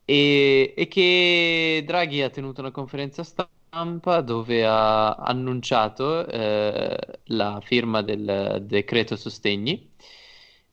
e, 0.06 0.74
e 0.76 0.88
che 0.88 1.84
Draghi 1.86 2.22
ha 2.24 2.30
tenuto 2.30 2.62
una 2.62 2.72
conferenza 2.72 3.24
stampa 3.24 4.22
dove 4.22 4.66
ha 4.66 5.14
annunciato 5.16 6.26
eh, 6.28 7.20
la 7.26 7.60
firma 7.64 8.02
del 8.02 8.64
decreto 8.66 9.16
sostegni. 9.16 9.92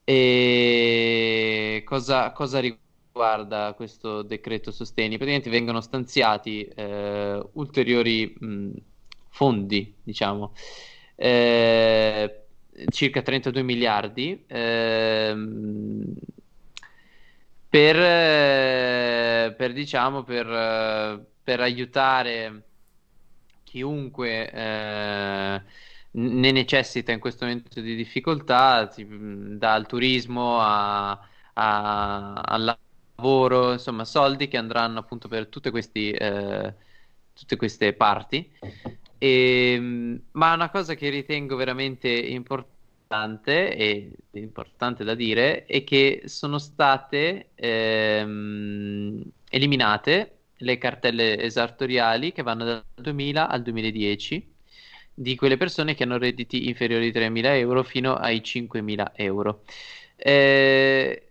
E 0.05 1.83
cosa, 1.85 2.33
cosa 2.33 2.61
riguarda 2.61 2.86
questo 3.77 4.23
decreto 4.23 4.71
sostegni? 4.71 5.17
Praticamente 5.17 5.51
vengono 5.51 5.81
stanziati 5.81 6.65
eh, 6.65 7.43
ulteriori 7.55 8.35
mh, 8.39 8.71
fondi, 9.29 9.95
diciamo, 10.03 10.53
eh, 11.17 12.47
circa 12.91 13.23
32 13.23 13.63
miliardi 13.63 14.45
ehm, 14.47 16.05
per, 17.69 17.97
per, 19.57 19.73
diciamo, 19.73 20.23
per, 20.23 20.47
per 21.43 21.61
aiutare 21.61 22.63
chiunque 23.65 24.51
eh, 24.51 25.63
ne 26.13 26.53
necessita 26.53 27.13
in 27.13 27.21
questo 27.21 27.45
momento 27.47 27.81
di 27.81 27.95
difficoltà, 27.95 28.89
dal 29.59 29.87
turismo 29.87 30.59
a- 30.61 31.11
a- 31.55 32.33
al 32.35 32.79
lavoro, 33.17 33.73
insomma, 33.73 34.05
soldi 34.05 34.49
che 34.49 34.57
andranno 34.57 34.99
appunto 35.01 35.29
per 35.29 35.49
tutte, 35.49 35.71
questi, 35.71 36.11
eh, 36.11 36.75
tutte 37.33 37.57
queste 37.57 37.93
parti. 37.95 38.51
E, 39.19 40.21
ma 40.33 40.55
una 40.55 40.71
cosa 40.71 40.95
che 40.95 41.09
ritengo 41.09 41.57
veramente 41.57 42.09
importante 42.09 43.75
e 43.75 44.11
importante 44.33 45.05
da 45.05 45.15
dire 45.15 45.65
è 45.65 45.85
che 45.85 46.23
sono 46.27 46.59
state 46.59 47.51
ehm, 47.55 49.23
eliminate 49.49 50.33
le 50.59 50.79
cartelle 50.79 51.41
esartoriali 51.43 52.33
che 52.33 52.43
vanno 52.43 52.65
dal 52.65 52.85
2000 52.95 53.49
al 53.49 53.63
2010 53.63 54.55
di 55.19 55.35
quelle 55.37 55.57
persone 55.57 55.95
che 55.95 56.03
hanno 56.03 56.19
redditi 56.19 56.69
inferiori 56.69 57.07
ai 57.07 57.13
3.000 57.13 57.57
euro 57.57 57.83
fino 57.83 58.15
ai 58.15 58.41
5.000 58.43 59.13
euro. 59.15 59.65
Eh, 60.17 61.23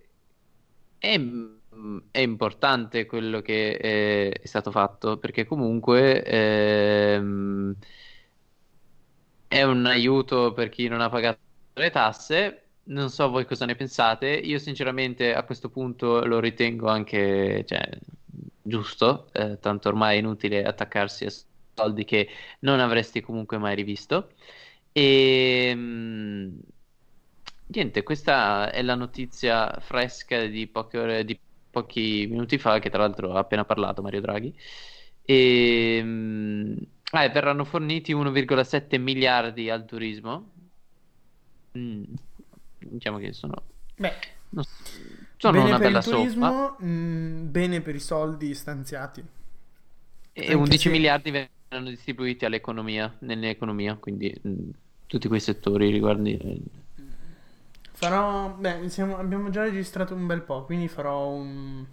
è 2.12 2.20
importante 2.20 3.06
quello 3.06 3.42
che 3.42 3.78
è, 3.78 4.32
è 4.32 4.46
stato 4.48 4.72
fatto 4.72 5.18
perché 5.18 5.46
comunque 5.46 6.24
ehm, 6.24 7.76
è 9.48 9.64
un 9.64 9.86
aiuto 9.86 10.54
per 10.54 10.70
chi 10.70 10.88
non 10.88 11.02
ha 11.02 11.10
pagato 11.10 11.40
le 11.74 11.90
tasse. 11.90 12.62
Non 12.86 13.10
so 13.10 13.30
voi 13.30 13.46
cosa 13.46 13.66
ne 13.66 13.76
pensate. 13.76 14.28
Io 14.28 14.60
sinceramente 14.60 15.34
a 15.34 15.44
questo 15.44 15.70
punto 15.70 16.26
lo 16.26 16.40
ritengo 16.40 16.88
anche 16.88 17.64
cioè, 17.66 17.90
giusto, 18.62 19.30
eh, 19.34 19.60
tanto 19.60 19.88
ormai 19.90 20.18
è 20.18 20.20
inutile 20.20 20.64
attaccarsi 20.64 21.26
a 21.26 21.32
soldi 21.74 22.06
che 22.06 22.30
non 22.60 22.80
avresti 22.80 23.22
comunque 23.22 23.58
mai 23.58 23.76
rivisto. 23.76 24.32
E 24.92 25.68
ehm, 25.70 26.60
niente, 27.68 28.04
questa 28.04 28.72
è 28.72 28.82
la 28.82 28.96
notizia 28.96 29.80
fresca 29.80 30.46
di 30.46 30.68
poche 30.68 30.98
ore, 31.00 31.26
di 31.26 31.40
pochi 31.76 32.26
minuti 32.30 32.58
fa, 32.58 32.80
che 32.80 32.90
tra 32.90 33.00
l'altro 33.00 33.34
ha 33.34 33.40
appena 33.40 33.66
parlato 33.66 34.02
Mario 34.02 34.22
Draghi. 34.22 34.56
E 35.22 35.98
ehm, 35.98 36.78
eh, 37.12 37.30
verranno 37.30 37.66
forniti 37.66 38.14
1,7 38.14 38.98
miliardi 38.98 39.70
al 39.70 39.84
turismo. 39.86 40.52
Mm, 41.78 42.04
diciamo 42.80 43.18
che 43.18 43.34
sono, 43.34 43.54
Beh, 43.98 44.14
non 44.52 44.64
so- 44.64 44.70
sono 45.38 45.54
bene 45.54 45.66
una 45.66 45.78
per 45.78 45.88
bella 45.88 46.00
il 46.00 46.06
turismo, 46.06 46.76
mh, 46.80 47.52
bene 47.52 47.82
per 47.82 47.96
i 47.96 48.00
soldi 48.00 48.54
stanziati. 48.54 49.24
E 50.34 50.42
Anche 50.42 50.56
11 50.56 50.78
se- 50.78 50.92
miliardi 50.92 51.32
verranno 51.32 51.90
distribuiti 51.90 52.46
all'economia, 52.46 53.14
nell'economia, 53.20 53.96
quindi 53.96 54.34
mm, 54.48 54.70
tutti 55.08 55.28
quei 55.28 55.40
settori 55.42 55.90
riguardi. 55.92 56.38
Farò, 57.96 58.50
beh, 58.50 58.90
siamo- 58.90 59.18
abbiamo 59.18 59.50
già 59.50 59.64
registrato 59.64 60.14
un 60.14 60.26
bel 60.28 60.42
po', 60.42 60.66
quindi 60.66 60.88
farò 60.88 61.28
un, 61.30 61.86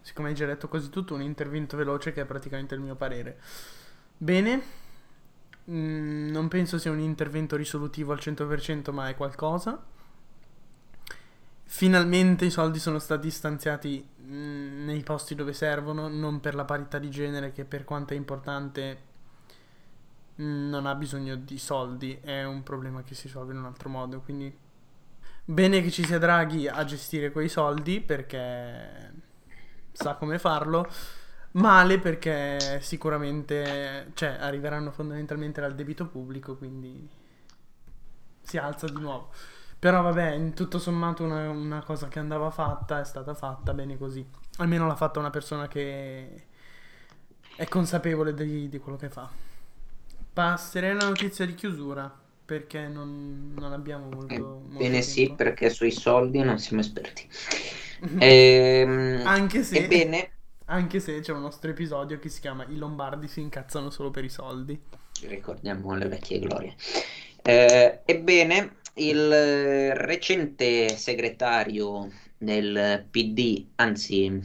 siccome 0.00 0.28
hai 0.28 0.34
già 0.34 0.46
detto 0.46 0.68
quasi 0.68 0.90
tutto, 0.90 1.14
un 1.14 1.22
intervento 1.22 1.76
veloce 1.76 2.12
che 2.12 2.22
è 2.22 2.24
praticamente 2.24 2.74
il 2.74 2.80
mio 2.80 2.94
parere. 2.94 3.38
Bene, 4.16 4.62
Mm, 5.70 6.30
non 6.30 6.48
penso 6.48 6.78
sia 6.78 6.90
un 6.90 6.98
intervento 6.98 7.54
risolutivo 7.56 8.12
al 8.12 8.18
100%, 8.20 8.90
ma 8.92 9.08
è 9.08 9.14
qualcosa. 9.14 9.78
Finalmente 11.70 12.46
i 12.46 12.50
soldi 12.50 12.78
sono 12.78 12.98
stati 12.98 13.30
stanziati 13.30 14.04
mm, 14.22 14.84
nei 14.86 15.02
posti 15.02 15.34
dove 15.34 15.52
servono, 15.52 16.08
non 16.08 16.40
per 16.40 16.54
la 16.54 16.64
parità 16.64 16.98
di 16.98 17.10
genere 17.10 17.52
che 17.52 17.64
per 17.64 17.84
quanto 17.84 18.14
è 18.14 18.16
importante 18.16 19.02
mm, 20.40 20.68
non 20.68 20.86
ha 20.86 20.94
bisogno 20.94 21.36
di 21.36 21.58
soldi, 21.58 22.18
è 22.20 22.44
un 22.44 22.62
problema 22.62 23.02
che 23.02 23.14
si 23.14 23.26
risolve 23.26 23.52
in 23.52 23.58
un 23.58 23.64
altro 23.66 23.88
modo, 23.88 24.20
quindi 24.20 24.54
bene 25.50 25.80
che 25.80 25.90
ci 25.90 26.04
sia 26.04 26.18
Draghi 26.18 26.68
a 26.68 26.84
gestire 26.84 27.32
quei 27.32 27.48
soldi 27.48 28.00
perché 28.00 29.12
sa 29.92 30.14
come 30.14 30.38
farlo. 30.38 30.86
Male 31.52 31.98
perché 31.98 32.80
sicuramente, 32.82 34.10
cioè, 34.14 34.36
arriveranno 34.38 34.90
fondamentalmente 34.90 35.60
dal 35.60 35.74
debito 35.74 36.06
pubblico, 36.06 36.56
quindi 36.56 37.08
si 38.42 38.58
alza 38.58 38.86
di 38.86 39.00
nuovo. 39.00 39.30
Però 39.78 40.02
vabbè, 40.02 40.32
in 40.32 40.52
tutto 40.54 40.78
sommato 40.78 41.24
una, 41.24 41.48
una 41.48 41.82
cosa 41.82 42.08
che 42.08 42.18
andava 42.18 42.50
fatta 42.50 43.00
è 43.00 43.04
stata 43.04 43.32
fatta 43.34 43.72
bene 43.72 43.96
così. 43.96 44.26
Almeno 44.58 44.86
l'ha 44.86 44.96
fatta 44.96 45.18
una 45.18 45.30
persona 45.30 45.66
che 45.66 46.46
è 47.56 47.66
consapevole 47.68 48.34
di, 48.34 48.68
di 48.68 48.78
quello 48.78 48.98
che 48.98 49.08
fa. 49.08 49.28
Passerei 50.32 50.90
alla 50.90 51.06
notizia 51.06 51.46
di 51.46 51.54
chiusura, 51.54 52.12
perché 52.48 52.88
non, 52.88 53.52
non 53.58 53.74
abbiamo 53.74 54.08
molto, 54.08 54.62
molto 54.70 54.78
Bene, 54.78 55.02
sì, 55.02 55.34
perché 55.36 55.68
sui 55.68 55.90
soldi 55.90 56.38
non 56.40 56.58
siamo 56.58 56.80
esperti. 56.80 57.28
Ehm, 58.20 59.20
Anche 59.26 59.62
se... 59.64 59.76
Ebbene, 59.76 60.30
Anche 60.66 60.98
se 61.00 61.20
c'è 61.20 61.32
un 61.32 61.42
nostro 61.42 61.68
episodio 61.68 62.18
che 62.18 62.30
si 62.30 62.40
chiama 62.40 62.64
I 62.64 62.76
Lombardi 62.76 63.28
si 63.28 63.40
incazzano 63.40 63.90
solo 63.90 64.10
per 64.10 64.24
i 64.24 64.30
soldi. 64.30 64.80
ricordiamo 65.24 65.94
le 65.94 66.08
vecchie 66.08 66.38
glorie. 66.38 66.74
Eh, 67.42 68.00
ebbene, 68.06 68.76
il 68.94 69.30
eh, 69.30 69.94
recente 69.94 70.96
segretario 70.96 72.10
del 72.38 73.04
PD, 73.10 73.72
anzi, 73.74 74.40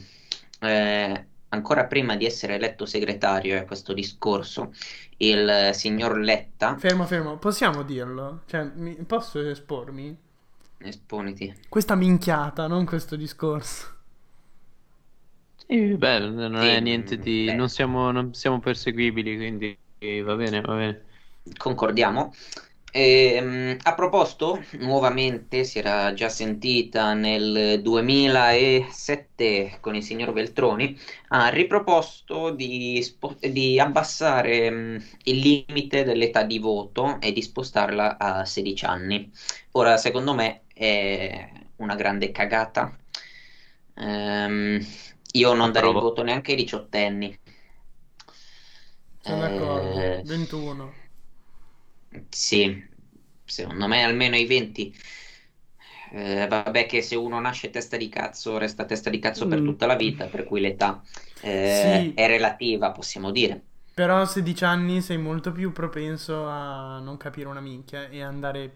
eh, 0.60 1.26
ancora 1.48 1.86
prima 1.86 2.16
di 2.16 2.26
essere 2.26 2.56
eletto 2.56 2.84
segretario 2.86 3.58
a 3.58 3.64
questo 3.64 3.92
discorso, 3.94 4.72
il 5.18 5.70
signor 5.72 6.18
Letta, 6.18 6.80
Fermo, 6.80 7.04
fermo, 7.06 7.36
possiamo 7.38 7.82
dirlo? 7.82 8.42
Cioè, 8.46 8.62
mi- 8.74 8.94
posso 9.06 9.40
espormi? 9.40 10.16
esponiti. 10.78 11.52
Questa 11.68 11.94
minchiata, 11.94 12.66
non 12.68 12.86
questo 12.86 13.16
discorso. 13.16 13.96
Sì, 15.56 15.96
beh, 15.96 16.18
non 16.30 16.56
Sì, 16.58 16.66
è 16.66 16.80
niente 16.80 17.18
di... 17.18 17.50
Non 17.52 17.68
siamo, 17.68 18.10
non 18.10 18.34
siamo 18.34 18.58
perseguibili, 18.60 19.36
quindi 19.36 19.78
va 20.22 20.34
bene, 20.36 20.60
va 20.60 20.74
bene. 20.76 21.04
Concordiamo. 21.58 22.32
Ehm, 22.96 23.76
a 23.82 23.94
proposito, 23.94 24.62
nuovamente 24.78 25.64
si 25.64 25.78
era 25.80 26.14
già 26.14 26.28
sentita 26.28 27.12
nel 27.12 27.80
2007 27.82 29.78
con 29.80 29.96
il 29.96 30.02
signor 30.04 30.32
Veltroni, 30.32 30.96
ha 31.30 31.48
riproposto 31.48 32.50
di, 32.50 33.02
spo- 33.02 33.36
di 33.40 33.80
abbassare 33.80 34.70
mm, 34.70 34.96
il 35.24 35.38
limite 35.66 36.04
dell'età 36.04 36.44
di 36.44 36.60
voto 36.60 37.20
e 37.20 37.32
di 37.32 37.42
spostarla 37.42 38.16
a 38.16 38.44
16 38.44 38.84
anni. 38.84 39.28
Ora, 39.72 39.96
secondo 39.96 40.32
me 40.32 40.62
è 40.72 41.50
una 41.76 41.96
grande 41.96 42.30
cagata. 42.30 42.96
Ehm, 43.96 44.80
io 45.32 45.52
non 45.52 45.72
darei 45.72 45.90
il 45.90 45.98
voto 45.98 46.22
neanche 46.22 46.52
ai 46.52 46.56
diciottenni. 46.56 47.36
Sono 49.20 49.40
d'accordo. 49.40 49.98
Eh, 49.98 50.22
21. 50.24 51.03
Sì, 52.28 52.88
secondo 53.44 53.86
me 53.88 54.02
almeno 54.04 54.34
ai 54.36 54.46
20. 54.46 54.94
Eh, 56.12 56.46
vabbè 56.48 56.86
che 56.86 57.02
se 57.02 57.16
uno 57.16 57.40
nasce 57.40 57.70
testa 57.70 57.96
di 57.96 58.08
cazzo, 58.08 58.58
resta 58.58 58.84
testa 58.84 59.10
di 59.10 59.18
cazzo 59.18 59.46
per 59.46 59.62
Mm. 59.62 59.62
tutta 59.62 59.86
la 59.86 59.96
vita, 59.96 60.28
per 60.28 60.44
cui 60.44 60.60
l'età 60.60 61.02
eh, 61.40 62.10
Sì. 62.10 62.14
è 62.14 62.26
relativa, 62.26 62.92
possiamo 62.92 63.30
dire. 63.30 63.64
Però 63.94 64.20
a 64.20 64.26
16 64.26 64.64
anni 64.64 65.00
sei 65.00 65.18
molto 65.18 65.50
più 65.50 65.72
propenso 65.72 66.46
a 66.46 66.98
non 67.00 67.16
capire 67.16 67.48
una 67.48 67.60
minchia 67.60 68.08
e 68.08 68.22
andare... 68.22 68.72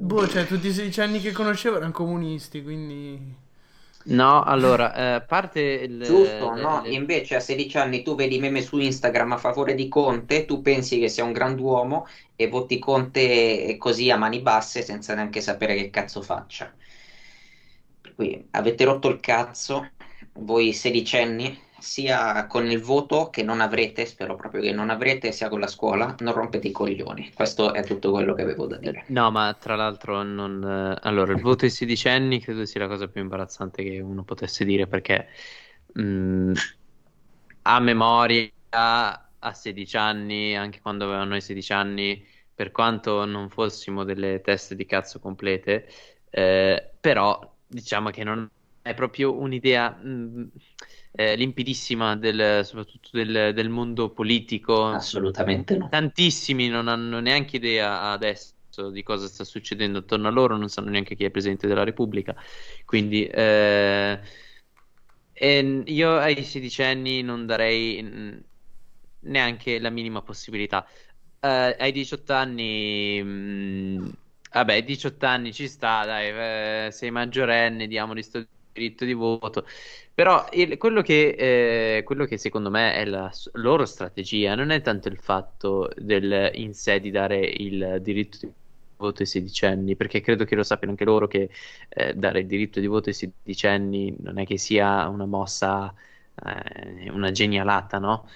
Boh, 0.00 0.26
cioè 0.28 0.46
tutti 0.46 0.68
i 0.68 0.72
16 0.72 1.00
anni 1.00 1.20
che 1.20 1.30
conoscevo 1.32 1.76
erano 1.76 1.92
comunisti, 1.92 2.62
quindi... 2.62 3.46
No, 4.10 4.42
allora, 4.42 5.16
eh, 5.16 5.22
parte 5.26 5.60
il... 5.60 5.98
Giusto, 6.00 6.50
le- 6.54 6.54
no? 6.54 6.82
le- 6.82 6.90
Invece 6.94 7.36
a 7.36 7.40
16 7.40 7.76
anni 7.78 8.02
tu 8.02 8.14
vedi 8.16 8.38
meme 8.38 8.62
su 8.62 8.78
Instagram 8.78 9.32
a 9.32 9.36
favore 9.36 9.74
di 9.74 9.86
Conte, 9.88 10.44
tu 10.44 10.60
pensi 10.62 10.98
che 10.98 11.08
sia 11.08 11.24
un 11.24 11.32
grand'uomo 11.32 12.06
e 12.34 12.48
voti 12.48 12.78
Conte 12.78 13.76
così 13.78 14.10
a 14.10 14.16
mani 14.16 14.40
basse 14.40 14.82
senza 14.82 15.14
neanche 15.14 15.40
sapere 15.40 15.74
che 15.76 15.90
cazzo 15.90 16.22
faccia. 16.22 16.74
Per 18.00 18.14
cui 18.14 18.48
avete 18.52 18.84
rotto 18.84 19.08
il 19.08 19.20
cazzo, 19.20 19.92
voi 20.34 20.72
sedicenni, 20.72 21.56
sia 21.80 22.46
con 22.46 22.66
il 22.70 22.80
voto 22.80 23.30
che 23.30 23.42
non 23.42 23.60
avrete, 23.60 24.06
spero 24.06 24.36
proprio 24.36 24.60
che 24.62 24.72
non 24.72 24.90
avrete, 24.90 25.32
sia 25.32 25.48
con 25.48 25.60
la 25.60 25.66
scuola, 25.66 26.14
non 26.20 26.32
rompete 26.34 26.68
i 26.68 26.72
coglioni. 26.72 27.32
Questo 27.32 27.72
è 27.74 27.84
tutto 27.84 28.10
quello 28.10 28.34
che 28.34 28.42
avevo 28.42 28.66
da 28.66 28.76
dire. 28.78 29.04
No, 29.06 29.30
ma 29.30 29.54
tra 29.54 29.74
l'altro 29.74 30.22
non... 30.22 30.62
eh, 30.62 30.98
Allora, 31.08 31.32
il 31.32 31.40
voto 31.40 31.64
ai 31.64 31.70
sedicenni 31.70 32.40
credo 32.40 32.66
sia 32.66 32.80
la 32.80 32.88
cosa 32.88 33.08
più 33.08 33.22
imbarazzante 33.22 33.82
che 33.82 34.00
uno 34.00 34.22
potesse 34.22 34.64
dire 34.66 34.86
perché 34.86 35.28
mh, 35.94 36.52
a 37.62 37.80
memoria 37.80 38.50
a 39.40 39.52
16 39.54 39.96
anni, 39.96 40.56
anche 40.56 40.80
quando 40.80 41.04
avevano 41.04 41.36
i 41.36 41.40
16 41.40 41.72
anni, 41.72 42.26
per 42.54 42.70
quanto 42.72 43.24
non 43.24 43.48
fossimo 43.50 44.04
delle 44.04 44.40
teste 44.40 44.74
di 44.74 44.84
cazzo 44.86 45.20
complete, 45.20 45.88
eh, 46.30 46.92
però 47.00 47.56
diciamo 47.66 48.10
che 48.10 48.24
non 48.24 48.50
è 48.82 48.94
proprio 48.94 49.38
un'idea 49.38 49.90
mh, 49.90 50.50
eh, 51.18 51.34
limpidissima 51.34 52.14
del, 52.14 52.64
soprattutto 52.64 53.08
del, 53.10 53.52
del 53.52 53.68
mondo 53.68 54.10
politico. 54.10 54.86
Assolutamente 54.86 55.76
no. 55.76 55.88
Tantissimi 55.88 56.68
non 56.68 56.86
hanno 56.86 57.18
neanche 57.18 57.56
idea 57.56 58.02
adesso 58.12 58.54
di 58.92 59.02
cosa 59.02 59.26
sta 59.26 59.42
succedendo 59.42 59.98
attorno 59.98 60.28
a 60.28 60.30
loro, 60.30 60.56
non 60.56 60.68
sanno 60.68 60.90
neanche 60.90 61.16
chi 61.16 61.24
è 61.24 61.30
Presidente 61.30 61.66
della 61.66 61.82
Repubblica. 61.82 62.36
Quindi 62.84 63.26
eh, 63.26 64.20
io 65.86 66.16
ai 66.18 66.44
sedicenni 66.44 67.22
non 67.22 67.46
darei 67.46 68.44
neanche 69.22 69.80
la 69.80 69.90
minima 69.90 70.22
possibilità. 70.22 70.86
Eh, 71.40 71.76
ai 71.80 71.90
18 71.90 72.32
anni, 72.32 73.20
mm, 73.20 74.08
vabbè, 74.52 74.72
ai 74.72 74.84
18 74.84 75.26
anni 75.26 75.52
ci 75.52 75.66
sta, 75.66 76.04
dai, 76.04 76.86
eh, 76.86 76.92
sei 76.92 77.10
maggiorenne, 77.10 77.88
diamogli 77.88 78.22
sto 78.22 78.46
diritto 78.72 79.04
di 79.04 79.14
voto. 79.14 79.66
Però 80.18 80.46
il- 80.52 80.76
quello 80.78 81.00
che, 81.02 81.96
eh, 81.98 82.02
quello 82.02 82.24
che 82.24 82.38
secondo 82.38 82.70
me 82.70 82.92
è 82.94 83.04
la 83.04 83.30
loro 83.52 83.84
strategia 83.86 84.56
non 84.56 84.70
è 84.70 84.80
tanto 84.80 85.06
il 85.08 85.16
fatto 85.18 85.88
del 85.96 86.50
in 86.54 86.74
sé 86.74 86.98
di 86.98 87.10
dare 87.12 87.38
il 87.46 87.98
diritto 88.02 88.38
di 88.44 88.52
voto 88.96 89.22
ai 89.22 89.28
sedicenni, 89.28 89.94
perché 89.94 90.20
credo 90.20 90.44
che 90.44 90.56
lo 90.56 90.64
sappiano 90.64 90.90
anche 90.92 91.04
loro 91.04 91.28
che 91.28 91.48
eh, 91.88 92.14
dare 92.14 92.40
il 92.40 92.46
diritto 92.46 92.80
di 92.80 92.86
voto 92.88 93.10
ai 93.10 93.14
sedicenni 93.14 94.16
non 94.18 94.38
è 94.38 94.44
che 94.44 94.58
sia 94.58 95.06
una 95.08 95.24
mossa, 95.26 95.94
eh, 96.34 97.08
una 97.10 97.30
genialata, 97.30 97.98
no? 97.98 98.28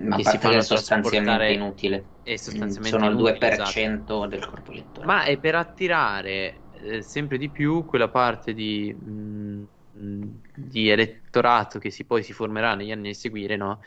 Ma 0.00 0.16
che 0.16 0.24
si 0.24 0.38
fanno 0.38 0.60
sostanzialmente 0.62 1.52
inutile. 1.52 2.14
è 2.22 2.36
sostanzialmente 2.36 2.98
Sono 2.98 3.06
il 3.06 3.14
inutile, 3.14 3.38
2% 3.46 3.52
esatto. 3.52 4.26
del 4.26 4.44
corpo 4.44 4.72
elettorale. 4.72 5.12
Ma 5.12 5.24
è 5.24 5.38
per 5.38 5.54
attirare 5.54 6.64
eh, 6.70 7.02
sempre 7.02 7.38
di 7.38 7.50
più 7.50 7.84
quella 7.84 8.08
parte 8.10 8.52
di, 8.54 8.92
mh, 8.92 9.10
mh, 9.10 9.68
di 9.98 10.88
elettorato 10.88 11.78
che 11.78 11.90
si, 11.90 12.04
poi 12.04 12.22
si 12.22 12.32
formerà 12.32 12.74
negli 12.74 12.90
anni 12.92 13.10
a 13.10 13.14
seguire, 13.14 13.56
no? 13.56 13.82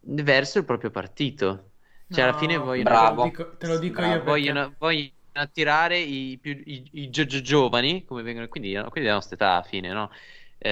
Verso 0.00 0.58
il 0.58 0.64
proprio 0.64 0.90
partito. 0.90 1.72
Cioè, 2.08 2.24
alla 2.24 2.32
fine 2.32 2.58
No, 2.58 2.64
vogliono, 2.64 2.84
Bravo. 2.84 3.06
Te 3.06 3.12
lo 3.12 3.16
dico, 3.18 3.56
te 3.56 3.66
lo 3.66 3.78
dico 3.78 4.02
Bravo. 4.02 4.22
io 4.22 4.22
perché... 4.22 4.52
vogliono, 4.52 4.74
vogliono 4.78 5.12
attirare 5.32 5.98
i, 5.98 6.38
più, 6.40 6.52
i, 6.64 6.88
i 6.94 7.10
gio- 7.10 7.24
gio- 7.26 7.40
giovani, 7.40 8.04
come 8.04 8.22
vengono, 8.22 8.48
quindi, 8.48 8.72
quindi 8.74 9.00
della 9.02 9.14
nostra 9.14 9.34
età 9.36 9.52
alla 9.52 9.62
fine, 9.62 9.92
no? 9.92 10.10
Eh, 10.58 10.68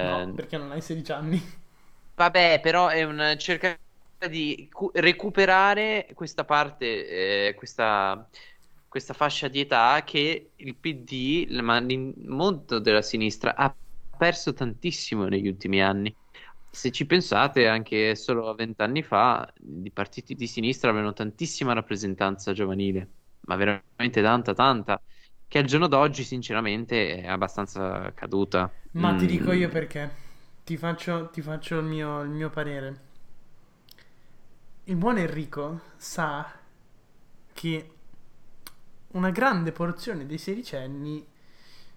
No, 0.00 0.32
perché 0.34 0.56
non 0.58 0.70
hai 0.72 0.80
16 0.80 1.12
anni. 1.12 1.40
Vabbè, 2.14 2.60
però 2.62 2.88
è 2.88 3.02
un 3.04 3.36
cercare 3.38 3.78
di 4.30 4.68
cu- 4.70 4.90
recuperare 4.96 6.08
questa 6.14 6.44
parte, 6.46 7.48
eh, 7.48 7.54
questa, 7.54 8.26
questa 8.88 9.12
fascia 9.12 9.48
di 9.48 9.60
età 9.60 10.02
che 10.02 10.52
il 10.56 10.76
PD, 10.78 11.46
ma 11.60 11.76
il 11.78 12.14
mondo 12.26 12.78
della 12.78 13.02
sinistra 13.02 13.54
ha 13.54 13.76
perso 14.16 14.52
tantissimo 14.52 15.26
negli 15.26 15.48
ultimi 15.48 15.82
anni. 15.82 16.14
Se 16.68 16.90
ci 16.92 17.06
pensate, 17.06 17.66
anche 17.68 18.14
solo 18.16 18.54
vent'anni 18.54 19.02
fa, 19.02 19.50
i 19.84 19.90
partiti 19.92 20.34
di 20.34 20.46
sinistra 20.46 20.90
avevano 20.90 21.12
tantissima 21.14 21.72
rappresentanza 21.72 22.52
giovanile, 22.52 23.10
ma 23.46 23.56
veramente 23.56 24.20
tanta, 24.22 24.52
tanta, 24.54 25.02
che 25.46 25.58
al 25.58 25.64
giorno 25.64 25.86
d'oggi, 25.88 26.22
sinceramente, 26.24 27.16
è 27.22 27.26
abbastanza 27.28 28.12
caduta. 28.14 28.74
Ma 28.94 29.14
ti 29.14 29.26
Mm. 29.26 29.26
dico 29.26 29.52
io 29.52 29.68
perché. 29.68 30.24
Ti 30.64 30.76
faccio, 30.76 31.30
ti 31.30 31.40
faccio 31.40 31.78
il 31.78 31.84
mio, 31.84 32.22
il 32.22 32.30
mio 32.30 32.50
parere. 32.50 33.00
Il 34.84 34.96
buon 34.96 35.18
Enrico 35.18 35.80
sa 35.98 36.50
che 37.52 37.90
una 39.12 39.30
grande 39.30 39.72
porzione 39.72 40.26
dei 40.26 40.38
sedicenni, 40.38 41.26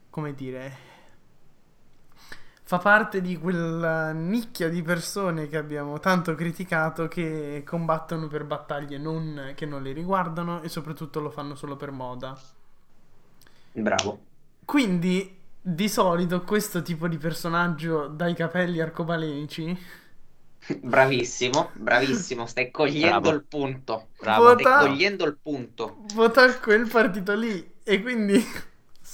come 0.10 0.34
dire, 0.34 0.78
fa 2.70 2.78
parte 2.78 3.20
di 3.20 3.36
quella 3.36 4.12
nicchia 4.12 4.70
di 4.70 4.84
persone 4.84 5.48
che 5.48 5.58
abbiamo 5.58 6.00
tanto 6.00 6.36
criticato 6.36 7.08
che 7.08 7.64
combattono 7.66 8.28
per 8.28 8.44
battaglie 8.44 9.00
non- 9.00 9.54
che 9.56 9.66
non 9.66 9.82
li 9.82 9.92
riguardano 9.92 10.62
e 10.62 10.70
soprattutto 10.70 11.20
lo 11.20 11.32
fanno 11.32 11.56
solo 11.56 11.76
per 11.76 11.90
moda. 11.90 12.40
Bravo. 13.74 14.20
Quindi, 14.64 15.36
di 15.62 15.90
solito, 15.90 16.44
questo 16.44 16.82
tipo 16.82 17.08
di 17.08 17.18
personaggio 17.18 18.08
dai 18.08 18.34
capelli 18.36 18.80
arcobalenici 18.80 19.78
Bravissimo, 20.82 21.72
bravissimo. 21.74 22.46
Stai 22.46 22.70
cogliendo 22.72 23.30
Bravo. 23.30 23.30
il 23.32 23.44
punto. 23.44 24.08
Bravo. 24.20 24.44
Vota- 24.44 24.78
Stai 24.78 24.88
cogliendo 24.90 25.26
il 25.26 25.38
punto. 25.42 25.98
vota 26.14 26.60
quel 26.60 26.88
partito 26.88 27.34
lì 27.36 27.76
e 27.84 28.02
quindi 28.02 28.44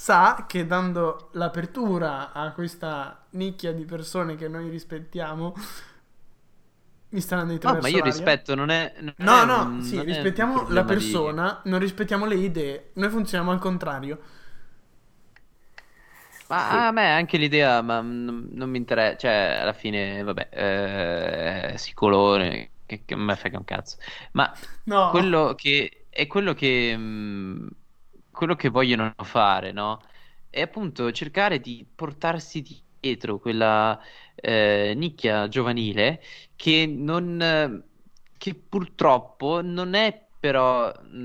sa 0.06 0.44
che 0.46 0.66
dando 0.66 1.30
l'apertura 1.32 2.32
a 2.32 2.52
questa 2.52 3.26
nicchia 3.30 3.72
di 3.72 3.84
persone 3.84 4.36
che 4.36 4.48
noi 4.48 4.68
rispettiamo 4.68 5.54
mi 7.10 7.20
staranno 7.20 7.52
di 7.52 7.58
No, 7.62 7.76
ma 7.80 7.88
io 7.88 8.00
rispetto, 8.00 8.54
non 8.54 8.70
è... 8.70 8.94
non 9.00 9.14
No, 9.18 9.34
è 9.34 9.44
no, 9.44 9.76
un- 9.80 9.80
sì, 9.80 10.02
rispettiamo 10.02 10.66
la 10.68 10.84
problema 10.84 10.94
di- 10.94 11.24
persona, 11.24 11.60
non 11.64 11.78
rispettiamo 11.78 12.26
le 12.26 12.34
idee, 12.36 12.90
noi 12.94 13.08
funzioniamo 13.08 13.50
al 13.52 13.58
contrario. 13.58 14.18
Ma 16.48 16.68
Sì. 16.68 16.86
a 16.86 16.92
me 16.92 17.10
anche 17.10 17.38
l'idea, 17.38 17.82
ma 17.82 18.00
non, 18.00 18.48
non 18.52 18.70
mi 18.70 18.78
interessa, 18.78 19.16
cioè 19.16 19.58
alla 19.62 19.72
fine, 19.72 20.22
vabbè, 20.22 20.48
eh, 21.72 21.78
si 21.78 21.92
colore, 21.92 22.74
che, 22.86 23.04
che 23.04 23.16
me 23.16 23.34
frega 23.34 23.58
un 23.58 23.64
cazzo. 23.64 23.96
Ma 24.32 24.52
No, 24.86 25.02
quello 25.06 25.54
che 25.56 26.06
è 26.08 26.26
quello 26.28 26.54
che, 26.54 26.96
mh, 26.96 27.68
quello 28.36 28.54
che 28.56 28.68
vogliono 28.68 29.14
fare, 29.22 29.72
no? 29.72 30.00
È 30.48 30.60
appunto 30.60 31.10
cercare 31.12 31.60
di 31.60 31.86
portarsi 31.94 32.62
dietro 33.00 33.38
quella 33.38 33.98
eh, 34.34 34.92
nicchia 34.96 35.48
giovanile 35.48 36.22
che 36.56 36.86
non, 36.86 37.84
che 38.36 38.54
purtroppo 38.54 39.60
non 39.62 39.94
è 39.94 40.24
però 40.38 40.92
mh, 41.02 41.16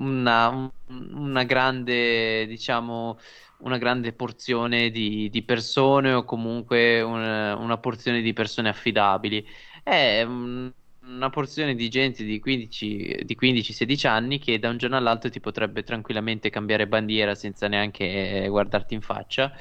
una, 0.00 0.70
una 0.88 1.44
grande, 1.44 2.46
diciamo, 2.46 3.18
una 3.58 3.78
grande 3.78 4.12
porzione 4.12 4.90
di, 4.90 5.28
di 5.30 5.42
persone 5.42 6.12
o 6.12 6.24
comunque 6.24 7.00
una, 7.02 7.56
una 7.56 7.78
porzione 7.78 8.20
di 8.22 8.32
persone 8.32 8.68
affidabili. 8.68 9.44
È 9.82 10.22
un- 10.22 10.72
una 11.06 11.30
porzione 11.30 11.74
di 11.74 11.88
gente 11.88 12.24
di 12.24 12.38
15, 12.40 13.22
di 13.24 13.34
15-16 13.34 14.06
anni 14.06 14.38
che 14.38 14.58
da 14.58 14.68
un 14.70 14.76
giorno 14.76 14.96
all'altro 14.96 15.30
ti 15.30 15.40
potrebbe 15.40 15.82
tranquillamente 15.82 16.50
cambiare 16.50 16.86
bandiera 16.88 17.34
senza 17.34 17.68
neanche 17.68 18.44
eh, 18.44 18.48
guardarti 18.48 18.94
in 18.94 19.00
faccia. 19.02 19.52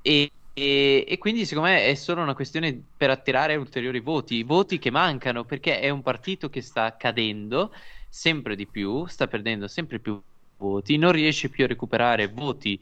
E, 0.00 0.32
e- 0.52 1.04
e 1.08 1.18
quindi, 1.18 1.44
secondo 1.46 1.68
me, 1.70 1.86
è 1.86 1.94
solo 1.94 2.22
una 2.22 2.34
questione 2.34 2.90
per 2.96 3.10
attirare 3.10 3.56
ulteriori 3.56 4.00
voti, 4.00 4.42
voti 4.42 4.78
che 4.78 4.90
mancano 4.90 5.44
perché 5.44 5.80
è 5.80 5.90
un 5.90 6.02
partito 6.02 6.48
che 6.48 6.60
sta 6.62 6.96
cadendo 6.96 7.72
sempre 8.08 8.56
di 8.56 8.66
più, 8.68 9.06
sta 9.06 9.26
perdendo 9.28 9.68
sempre 9.68 10.00
più 10.00 10.20
voti, 10.56 10.96
non 10.96 11.12
riesce 11.12 11.48
più 11.50 11.64
a 11.64 11.66
recuperare 11.68 12.26
voti 12.28 12.80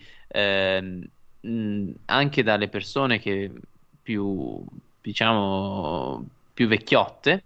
mh, 1.41 1.91
anche 2.07 2.43
dalle 2.43 2.69
persone 2.69 3.19
che 3.19 3.53
più, 4.03 4.65
diciamo, 5.01 6.27
più 6.53 6.67
vecchiotte 6.69 7.45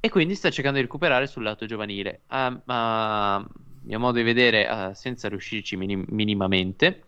e 0.00 0.08
quindi 0.10 0.34
sta 0.34 0.50
cercando 0.50 0.78
di 0.78 0.84
recuperare 0.84 1.26
sul 1.26 1.42
lato 1.42 1.66
giovanile. 1.66 2.20
A, 2.28 2.60
a 2.66 3.46
mio 3.82 3.98
modo 3.98 4.18
di 4.18 4.24
vedere, 4.24 4.68
eh, 4.68 4.94
senza 4.94 5.28
riuscirci 5.28 5.76
minim- 5.76 6.08
minimamente, 6.08 7.02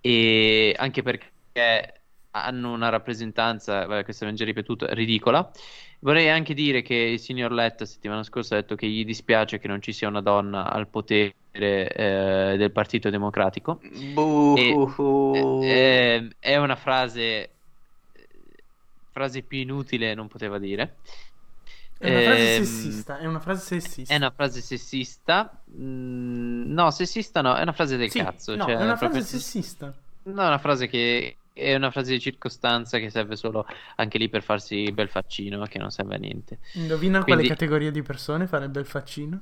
e 0.00 0.74
anche 0.78 1.02
perché 1.02 1.94
hanno 2.32 2.72
una 2.72 2.88
rappresentanza, 2.88 3.86
vabbè, 3.86 4.04
questo 4.04 4.24
l'abbiamo 4.24 4.36
già 4.36 4.44
ripetuto, 4.44 4.86
ridicola. 4.94 5.50
Vorrei 6.00 6.30
anche 6.30 6.54
dire 6.54 6.80
che 6.80 6.94
il 6.94 7.18
signor 7.18 7.52
Letta 7.52 7.84
settimana 7.84 8.22
scorsa 8.22 8.54
ha 8.56 8.60
detto 8.60 8.74
che 8.74 8.86
gli 8.86 9.04
dispiace 9.04 9.58
che 9.58 9.68
non 9.68 9.82
ci 9.82 9.92
sia 9.92 10.08
una 10.08 10.22
donna 10.22 10.70
al 10.70 10.88
potere 10.88 11.34
eh, 11.52 12.54
del 12.56 12.70
Partito 12.70 13.10
Democratico. 13.10 13.80
Buh. 14.14 14.54
Eh, 15.62 16.30
è 16.38 16.56
una 16.56 16.76
frase, 16.76 17.50
frase 19.10 19.42
più 19.42 19.58
inutile 19.58 20.14
non 20.14 20.28
poteva 20.28 20.58
dire. 20.58 20.96
È 22.00 22.08
una 22.10 22.20
frase 22.22 22.54
Ehm, 22.56 22.64
sessista, 22.64 23.18
è 23.18 23.26
una 23.26 23.40
frase 23.40 23.80
sessista. 23.80 24.12
È 24.12 24.16
una 24.16 24.30
frase 24.30 24.60
sessista. 24.62 25.62
Mm, 25.78 26.72
no, 26.72 26.90
sessista 26.90 27.42
no, 27.42 27.54
è 27.54 27.62
una 27.62 27.72
frase 27.72 27.96
del 27.98 28.10
Sì, 28.10 28.18
cazzo. 28.20 28.56
no, 28.56 28.64
cioè, 28.64 28.76
è 28.76 28.82
una 28.82 28.96
frase 28.96 29.20
sessista. 29.20 29.92
No, 30.22 30.42
è 30.42 30.46
una 30.46 30.58
frase 30.58 30.86
che 30.88 31.36
è 31.52 31.74
una 31.74 31.90
frase 31.90 32.12
di 32.12 32.20
circostanza 32.20 32.98
che 32.98 33.10
serve 33.10 33.36
solo 33.36 33.66
anche 33.96 34.16
lì 34.16 34.28
per 34.30 34.42
farsi 34.42 34.90
bel 34.92 35.08
faccino, 35.10 35.64
che 35.66 35.78
non 35.78 35.90
serve 35.90 36.14
a 36.14 36.18
niente. 36.18 36.58
Indovina 36.74 37.22
Quindi- 37.22 37.42
quale 37.42 37.48
categoria 37.48 37.90
di 37.90 38.02
persone 38.02 38.46
farebbe 38.46 38.80
il 38.80 38.86
faccino? 38.86 39.38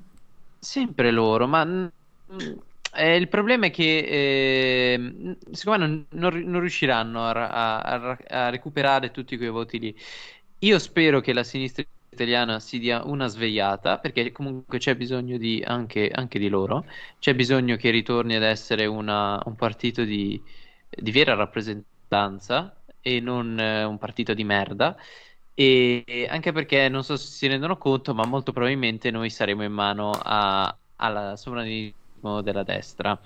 Sempre 0.59 1.13
loro, 1.13 1.47
ma 1.47 1.89
eh, 2.95 3.17
il 3.17 3.29
problema 3.29 3.67
è 3.67 3.71
che 3.71 3.99
eh, 3.99 5.37
secondo 5.53 5.87
me 5.87 6.07
non, 6.11 6.31
non 6.33 6.43
non 6.51 6.61
riusciranno 6.61 7.25
a, 7.25 7.31
a- 7.81 8.19
a 8.29 8.49
recuperare 8.51 9.13
tutti 9.13 9.37
quei 9.37 9.51
voti 9.51 9.79
lì. 9.79 9.97
Io 10.61 10.79
spero 10.81 11.21
che 11.21 11.33
la 11.33 11.45
sinistra 11.45 11.85
italiana 12.11 12.61
si 12.61 12.79
dia 12.79 13.03
una 13.05 13.27
svegliata, 13.27 13.99
perché 13.99 14.33
comunque 14.33 14.79
c'è 14.79 14.97
bisogno 14.97 15.37
di, 15.39 15.63
anche, 15.65 16.09
anche 16.11 16.39
di 16.39 16.49
loro, 16.49 16.87
c'è 17.19 17.35
bisogno 17.35 17.77
che 17.77 17.91
ritorni 17.91 18.35
ad 18.37 18.43
essere 18.43 18.87
una- 18.87 19.41
un 19.47 19.55
partito 19.57 20.05
di, 20.05 20.43
di 20.89 21.11
vera 21.13 21.35
rappresentanza 21.35 22.83
e 23.01 23.21
non 23.21 23.59
eh, 23.59 23.85
un 23.85 23.99
partito 23.99 24.35
di 24.35 24.45
merda. 24.45 24.97
E 25.55 26.05
e 26.07 26.27
anche 26.29 26.53
perché 26.53 26.89
non 26.89 27.03
so 27.03 27.17
se 27.17 27.27
si 27.29 27.47
rendono 27.49 27.77
conto, 27.79 28.15
ma 28.15 28.25
molto 28.27 28.53
probabilmente 28.53 29.11
noi 29.11 29.29
saremo 29.31 29.65
in 29.65 29.73
mano 29.73 30.13
al 30.97 31.33
sovranismo 31.39 32.43
della 32.43 32.63
destra. 32.63 33.21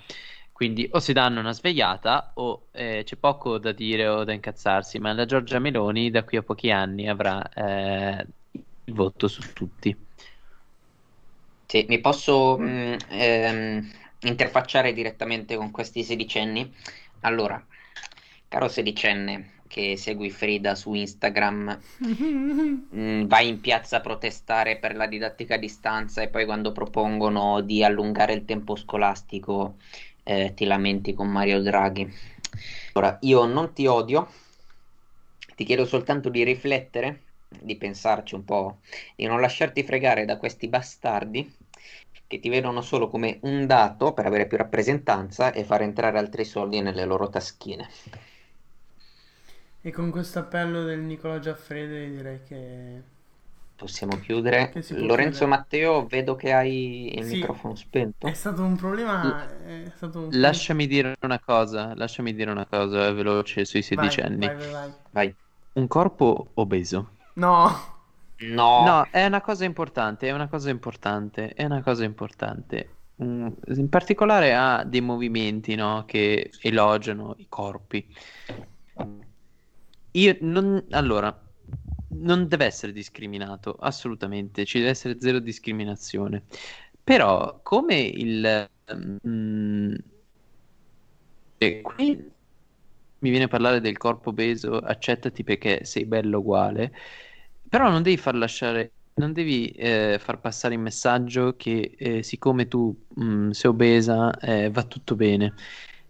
Quindi 0.51 0.87
o 0.91 0.99
si 0.99 1.13
danno 1.13 1.39
una 1.39 1.51
svegliata 1.51 2.31
o 2.35 2.69
eh, 2.71 3.01
c'è 3.05 3.17
poco 3.17 3.57
da 3.57 3.71
dire 3.71 4.07
o 4.07 4.23
da 4.23 4.33
incazzarsi, 4.33 4.99
ma 4.99 5.11
la 5.13 5.25
Giorgia 5.25 5.59
Meloni 5.59 6.09
da 6.11 6.23
qui 6.23 6.37
a 6.37 6.43
pochi 6.43 6.69
anni 6.71 7.09
avrà 7.09 7.41
eh, 7.51 8.27
il 8.85 8.93
voto 8.93 9.27
su 9.27 9.41
tutti. 9.53 9.95
Sì, 11.65 11.85
mi 11.87 11.99
posso 11.99 12.57
mh, 12.57 12.97
ehm, 13.09 13.91
interfacciare 14.21 14.93
direttamente 14.93 15.55
con 15.55 15.71
questi 15.71 16.03
sedicenni? 16.03 16.71
Allora, 17.21 17.65
caro 18.47 18.67
sedicenne, 18.67 19.61
che 19.67 19.97
segui 19.97 20.29
Frida 20.29 20.75
su 20.75 20.93
Instagram, 20.93 21.79
mm, 22.95 23.25
vai 23.25 23.47
in 23.47 23.59
piazza 23.59 23.97
a 23.97 24.01
protestare 24.01 24.77
per 24.77 24.95
la 24.95 25.07
didattica 25.07 25.55
a 25.55 25.57
distanza 25.57 26.21
e 26.21 26.29
poi 26.29 26.45
quando 26.45 26.71
propongono 26.71 27.61
di 27.61 27.83
allungare 27.83 28.33
il 28.33 28.45
tempo 28.45 28.75
scolastico 28.75 29.77
eh, 30.23 30.53
ti 30.53 30.65
lamenti 30.65 31.13
con 31.13 31.27
Mario 31.29 31.61
Draghi. 31.61 32.07
Ora, 32.93 33.17
io 33.21 33.45
non 33.45 33.73
ti 33.73 33.87
odio, 33.87 34.29
ti 35.55 35.63
chiedo 35.65 35.85
soltanto 35.85 36.29
di 36.29 36.43
riflettere, 36.43 37.23
di 37.61 37.75
pensarci 37.77 38.35
un 38.35 38.43
po', 38.45 38.79
di 39.15 39.25
non 39.25 39.41
lasciarti 39.41 39.83
fregare 39.83 40.25
da 40.25 40.37
questi 40.37 40.67
bastardi 40.67 41.53
che 42.27 42.39
ti 42.39 42.49
vedono 42.49 42.81
solo 42.81 43.07
come 43.09 43.39
un 43.43 43.65
dato 43.67 44.13
per 44.13 44.25
avere 44.25 44.47
più 44.47 44.57
rappresentanza 44.57 45.51
e 45.51 45.63
far 45.63 45.81
entrare 45.81 46.17
altri 46.17 46.45
soldi 46.45 46.81
nelle 46.81 47.05
loro 47.05 47.29
taschine. 47.29 47.87
E 49.81 49.91
con 49.91 50.09
questo 50.11 50.39
appello 50.39 50.83
del 50.83 50.99
Nicola 50.99 51.39
Giaffredi 51.39 52.15
direi 52.15 52.39
che 52.43 53.01
Possiamo 53.75 54.17
chiudere. 54.19 54.71
Lorenzo 54.89 55.39
chiudere. 55.39 55.45
Matteo, 55.45 56.05
vedo 56.07 56.35
che 56.35 56.53
hai 56.53 57.17
il 57.17 57.25
Sì. 57.25 57.35
microfono 57.35 57.75
spento. 57.75 58.27
è 58.27 58.33
stato 58.33 58.63
un 58.63 58.77
problema. 58.77 59.45
È 59.65 59.91
stato 59.95 60.19
un... 60.19 60.29
Lasciami 60.31 60.87
dire 60.87 61.15
una 61.21 61.39
cosa, 61.39 61.93
lasciami 61.95 62.33
dire 62.33 62.51
una 62.51 62.65
cosa 62.65 63.11
veloce 63.11 63.65
sui 63.65 63.81
Vai, 63.93 64.09
sedicenni. 64.09 64.45
vai, 64.45 64.55
vai, 64.55 64.71
vai. 64.71 64.91
Vai. 65.11 65.35
Un 65.73 65.87
corpo 65.87 66.51
obeso. 66.53 67.09
No, 67.35 67.69
No, 68.39 68.83
No, 68.83 69.09
è 69.11 69.25
una 69.25 69.41
cosa 69.41 69.63
importante, 69.65 70.27
è 70.27 70.31
una 70.31 70.47
cosa 70.49 70.69
importante, 70.69 71.53
è 71.53 71.63
una 71.65 71.81
cosa 71.81 72.03
importante. 72.03 72.97
Mm, 73.23 73.47
In 73.75 73.89
particolare 73.89 74.53
ha 74.55 74.83
dei 74.83 75.01
movimenti, 75.01 75.75
no, 75.75 76.03
che 76.05 76.51
elogiano 76.61 77.35
i 77.37 77.47
corpi. 77.47 78.05
Io 80.11 80.37
non, 80.41 80.85
allora, 80.91 81.35
non 82.09 82.47
deve 82.47 82.65
essere 82.65 82.91
discriminato, 82.91 83.73
assolutamente, 83.73 84.65
ci 84.65 84.77
deve 84.79 84.91
essere 84.91 85.19
zero 85.19 85.39
discriminazione. 85.39 86.43
Però, 87.03 87.61
come 87.63 87.99
il... 88.01 88.69
mm, 89.27 89.93
e 91.57 91.81
qui 91.81 92.32
mi 93.23 93.29
viene 93.29 93.45
a 93.45 93.47
parlare 93.47 93.79
del 93.79 93.97
corpo 93.97 94.29
obeso, 94.29 94.77
accettati 94.77 95.43
perché 95.43 95.85
sei 95.85 96.05
bello 96.05 96.39
uguale, 96.39 96.93
però 97.69 97.89
non 97.89 98.03
devi 98.03 98.17
far 98.17 98.35
lasciare, 98.35 98.91
non 99.15 99.31
devi 99.31 99.69
eh, 99.69 100.17
far 100.19 100.39
passare 100.39 100.73
il 100.73 100.81
messaggio 100.81 101.55
che 101.55 101.95
eh, 101.97 102.21
siccome 102.21 102.67
tu 102.67 102.93
mm, 103.21 103.51
sei 103.51 103.69
obesa 103.71 104.37
eh, 104.39 104.69
va 104.69 104.83
tutto 104.83 105.15
bene, 105.15 105.53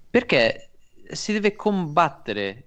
perché 0.10 0.70
si 1.12 1.34
deve 1.34 1.56
combattere 1.56 2.64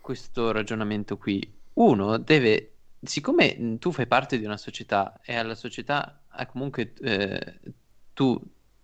questo 0.00 0.52
ragionamento 0.52 1.18
qui. 1.18 1.52
Uno 1.74 2.16
deve, 2.16 2.72
siccome 3.02 3.56
mm, 3.60 3.76
tu 3.76 3.92
fai 3.92 4.06
parte 4.06 4.38
di 4.38 4.46
una 4.46 4.56
società 4.56 5.20
e 5.22 5.36
alla 5.36 5.54
società 5.54 6.22
comunque 6.46 6.92
eh, 7.00 7.60
tu 8.14 8.40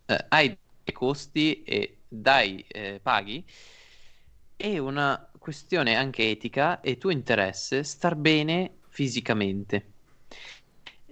eh, 0.07 0.25
hai 0.29 0.57
dei 0.85 0.95
costi 0.95 1.63
e 1.63 1.99
dai, 2.09 2.65
eh, 2.69 3.01
paghi, 3.03 3.45
è 4.63 4.79
una 4.79 5.29
questione 5.39 5.97
anche 5.97 6.31
etica 6.31 6.81
e 6.81 6.97
tuo 6.97 7.11
interesse 7.11 7.83
star 7.83 8.15
bene 8.15 8.79
fisicamente. 8.91 9.91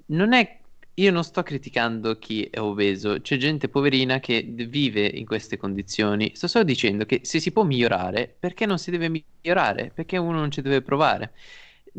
Non 0.06 0.32
è, 0.32 0.60
io 0.94 1.12
non 1.12 1.22
sto 1.24 1.42
criticando 1.42 2.18
chi 2.18 2.44
è 2.44 2.58
obeso, 2.60 3.20
c'è 3.20 3.36
gente 3.36 3.68
poverina 3.68 4.18
che 4.20 4.42
vive 4.42 5.06
in 5.06 5.24
queste 5.24 5.56
condizioni. 5.56 6.32
Sto 6.34 6.48
solo 6.48 6.64
dicendo 6.64 7.04
che 7.06 7.20
se 7.24 7.40
si 7.40 7.52
può 7.52 7.64
migliorare, 7.64 8.34
perché 8.38 8.66
non 8.66 8.78
si 8.78 8.90
deve 8.90 9.08
migliorare? 9.08 9.90
Perché 9.94 10.16
uno 10.16 10.38
non 10.38 10.50
ci 10.50 10.62
deve 10.62 10.82
provare. 10.82 11.32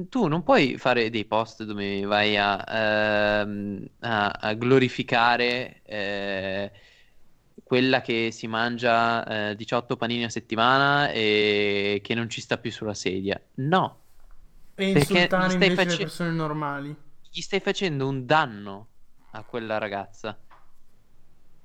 Tu 0.10 0.28
non 0.28 0.43
puoi 0.43 0.78
fare 0.78 1.10
dei 1.10 1.26
post 1.26 1.64
dove 1.64 2.02
vai 2.06 2.38
a, 2.38 2.64
ehm, 3.41 3.86
a- 3.99 4.30
a 4.30 4.54
glorificare 4.54 5.82
eh, 5.84 6.72
quella 7.72 8.01
che 8.01 8.32
si 8.34 8.47
mangia 8.47 9.49
eh, 9.51 9.55
18 9.55 9.95
panini 9.95 10.26
a 10.26 10.30
settimana 10.30 11.09
e 11.09 12.01
che 12.03 12.13
non 12.15 12.30
ci 12.30 12.41
sta 12.41 12.57
più 12.57 12.69
sulla 12.69 12.93
sedia. 12.93 13.41
No, 13.55 14.01
e 14.76 14.91
Perché 14.91 14.97
insultare 14.99 15.45
gli 15.45 15.51
stai 15.51 15.67
invece 15.67 15.69
le 15.69 15.76
face- 15.86 15.97
persone 15.99 16.32
normali. 16.32 16.95
gli 17.30 17.39
stai 17.39 17.61
facendo 17.61 18.09
un 18.09 18.26
danno 18.26 18.88
a 19.32 19.43
quella 19.45 19.78
ragazza. 19.78 20.38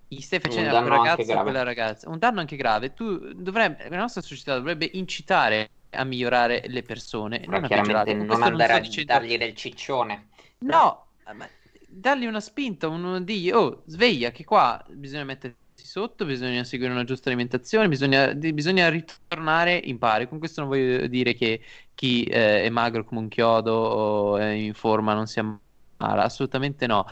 Gli 0.07 0.21
stai 0.21 0.39
facendo 0.39 0.69
a 0.69 0.73
danno 0.75 0.87
quella 0.87 1.01
anche 1.11 1.23
ragazza, 1.23 1.41
a 1.41 1.43
quella 1.43 1.63
ragazza 1.65 2.09
un 2.09 2.19
danno 2.21 2.39
anche 2.39 2.55
grave. 2.55 2.95
Tu 2.95 3.33
dovrebbe, 3.35 3.89
la 3.89 3.97
nostra 3.97 4.21
società 4.21 4.55
dovrebbe 4.55 4.89
incitare 4.93 5.71
a 5.91 6.05
migliorare 6.05 6.63
le 6.69 6.83
persone, 6.85 7.41
Però 7.41 7.51
non 7.51 7.65
a 7.65 7.67
chiaramente 7.67 8.15
non 8.15 8.27
questo 8.27 8.45
andare 8.45 8.75
sto 8.75 8.77
a 8.77 8.81
dicendo- 8.81 9.13
dargli 9.13 9.37
del 9.39 9.55
ciccione. 9.57 10.29
No, 10.59 11.07
ma 11.35 11.49
dargli 11.89 12.27
una 12.27 12.39
spinta, 12.39 12.87
uno 12.87 13.21
digli, 13.21 13.51
oh, 13.51 13.83
sveglia, 13.87 14.31
che 14.31 14.45
qua 14.45 14.81
bisogna 14.89 15.25
mettersi 15.25 15.65
sotto, 15.97 16.27
bisogna 16.27 16.63
seguire 16.65 16.93
una 16.93 17.05
giusta 17.05 17.29
alimentazione, 17.31 17.89
bisogna, 17.89 18.35
bisogna 18.35 18.89
ritornare 18.91 19.77
in 19.77 19.99
pari. 19.99 20.29
Con 20.29 20.39
questo 20.39 20.61
non 20.61 20.69
voglio 20.71 21.07
dire 21.07 21.33
che 21.35 21.63
chi 21.95 22.25
eh, 22.25 22.65
è 22.65 22.69
magro 22.71 23.05
come 23.05 23.21
un 23.21 23.29
chiodo 23.29 23.73
o 23.73 24.37
è 24.37 24.45
in 24.51 24.75
forma 24.75 25.15
non 25.15 25.27
sia 25.27 25.43
male, 25.43 26.21
assolutamente 26.23 26.87
no. 26.87 27.07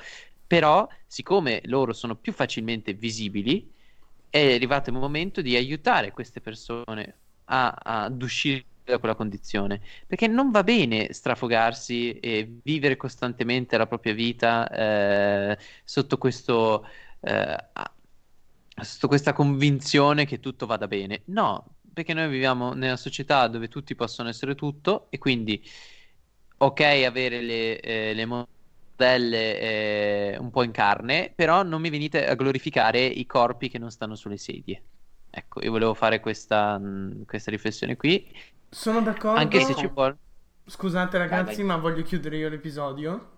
Però, 0.47 0.87
siccome 1.07 1.63
loro 1.65 1.93
sono 1.95 2.17
più 2.17 2.33
facilmente 2.33 2.93
visibili, 2.93 3.73
è 4.29 4.55
arrivato 4.55 4.91
il 4.91 4.97
momento 4.97 5.41
di 5.43 5.57
aiutare 5.57 6.11
queste 6.13 6.41
persone 6.41 7.21
a- 7.45 7.71
ad 7.75 8.21
uscire 8.23 8.67
da 8.85 8.99
quella 8.99 9.15
condizione. 9.15 9.81
Perché 10.07 10.27
non 10.27 10.51
va 10.51 10.63
bene 10.63 11.13
strafogarsi 11.13 12.19
e 12.19 12.59
vivere 12.63 12.97
costantemente 12.97 13.77
la 13.79 13.87
propria 13.87 14.13
vita 14.13 14.69
eh, 14.69 15.59
sotto 15.85 16.19
questo, 16.19 16.85
eh, 17.21 17.33
a- 17.73 17.94
sotto 18.83 19.09
questa 19.09 19.33
convinzione 19.33 20.25
che 20.27 20.41
tutto 20.41 20.67
vada 20.67 20.87
bene. 20.89 21.23
No, 21.27 21.77
perché 21.93 22.13
noi 22.15 22.29
viviamo 22.29 22.73
nella 22.73 22.97
società 22.97 23.47
dove 23.49 23.69
tutti 23.69 23.95
possono 23.95 24.29
essere 24.29 24.55
tutto 24.55 25.07
e 25.11 25.19
quindi 25.19 25.63
ok 26.59 26.81
avere 27.07 27.41
le, 27.43 27.81
eh, 27.81 28.15
le 28.15 28.25
modelle 28.27 29.61
eh, 30.35 30.37
un 30.39 30.51
po' 30.51 30.63
in 30.63 30.71
carne, 30.73 31.33
però 31.35 31.63
non 31.63 31.81
mi 31.81 31.91
venite 31.91 32.27
a 32.27 32.35
glorificare 32.35 33.05
i 33.05 33.27
corpi 33.27 33.69
che 33.69 33.79
non 33.79 33.91
stanno 33.91 34.15
sulle 34.15 34.37
sedie. 34.39 34.83
Ecco, 35.31 35.61
io 35.63 35.71
volevo 35.71 35.95
fare 35.95 36.21
questa, 36.21 36.79
mh, 36.79 37.25
questa 37.27 37.51
riflessione 37.51 37.97
qui, 37.97 38.27
Sono 38.71 39.01
d'accordo. 39.01 39.39
anche 39.41 39.61
se 39.61 39.75
ci 39.75 39.87
vuole. 39.89 40.19
Scusate 40.67 41.17
ragazzi, 41.19 41.63
vai. 41.63 41.65
ma 41.65 41.77
voglio 41.79 42.03
chiudere 42.03 42.37
io 42.39 42.49
l'episodio. 42.51 43.34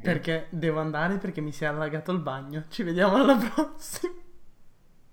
Perché 0.00 0.46
devo 0.50 0.80
andare 0.80 1.18
perché 1.18 1.40
mi 1.40 1.52
si 1.52 1.64
è 1.64 1.66
allagato 1.66 2.10
il 2.12 2.18
bagno. 2.18 2.64
Ci 2.68 2.82
vediamo 2.82 3.16
alla 3.16 3.36
prossima. 3.36 4.12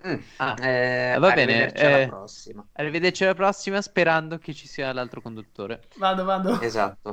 Mm. 0.04 0.16
Ah, 0.38 0.56
Eh, 0.60 1.18
va 1.20 1.32
bene, 1.32 1.72
arrivederci 1.72 1.86
alla 1.86 2.02
eh, 2.02 2.06
prossima. 2.06 2.68
Arrivederci 2.74 3.24
alla 3.24 3.36
prossima, 3.36 3.82
sperando 3.82 4.38
che 4.40 4.54
ci 4.54 4.68
sia 4.68 4.92
l'altro 4.94 5.22
conduttore. 5.22 5.88
Vado, 5.96 6.24
vado. 6.26 6.60
Esatto. 6.60 7.10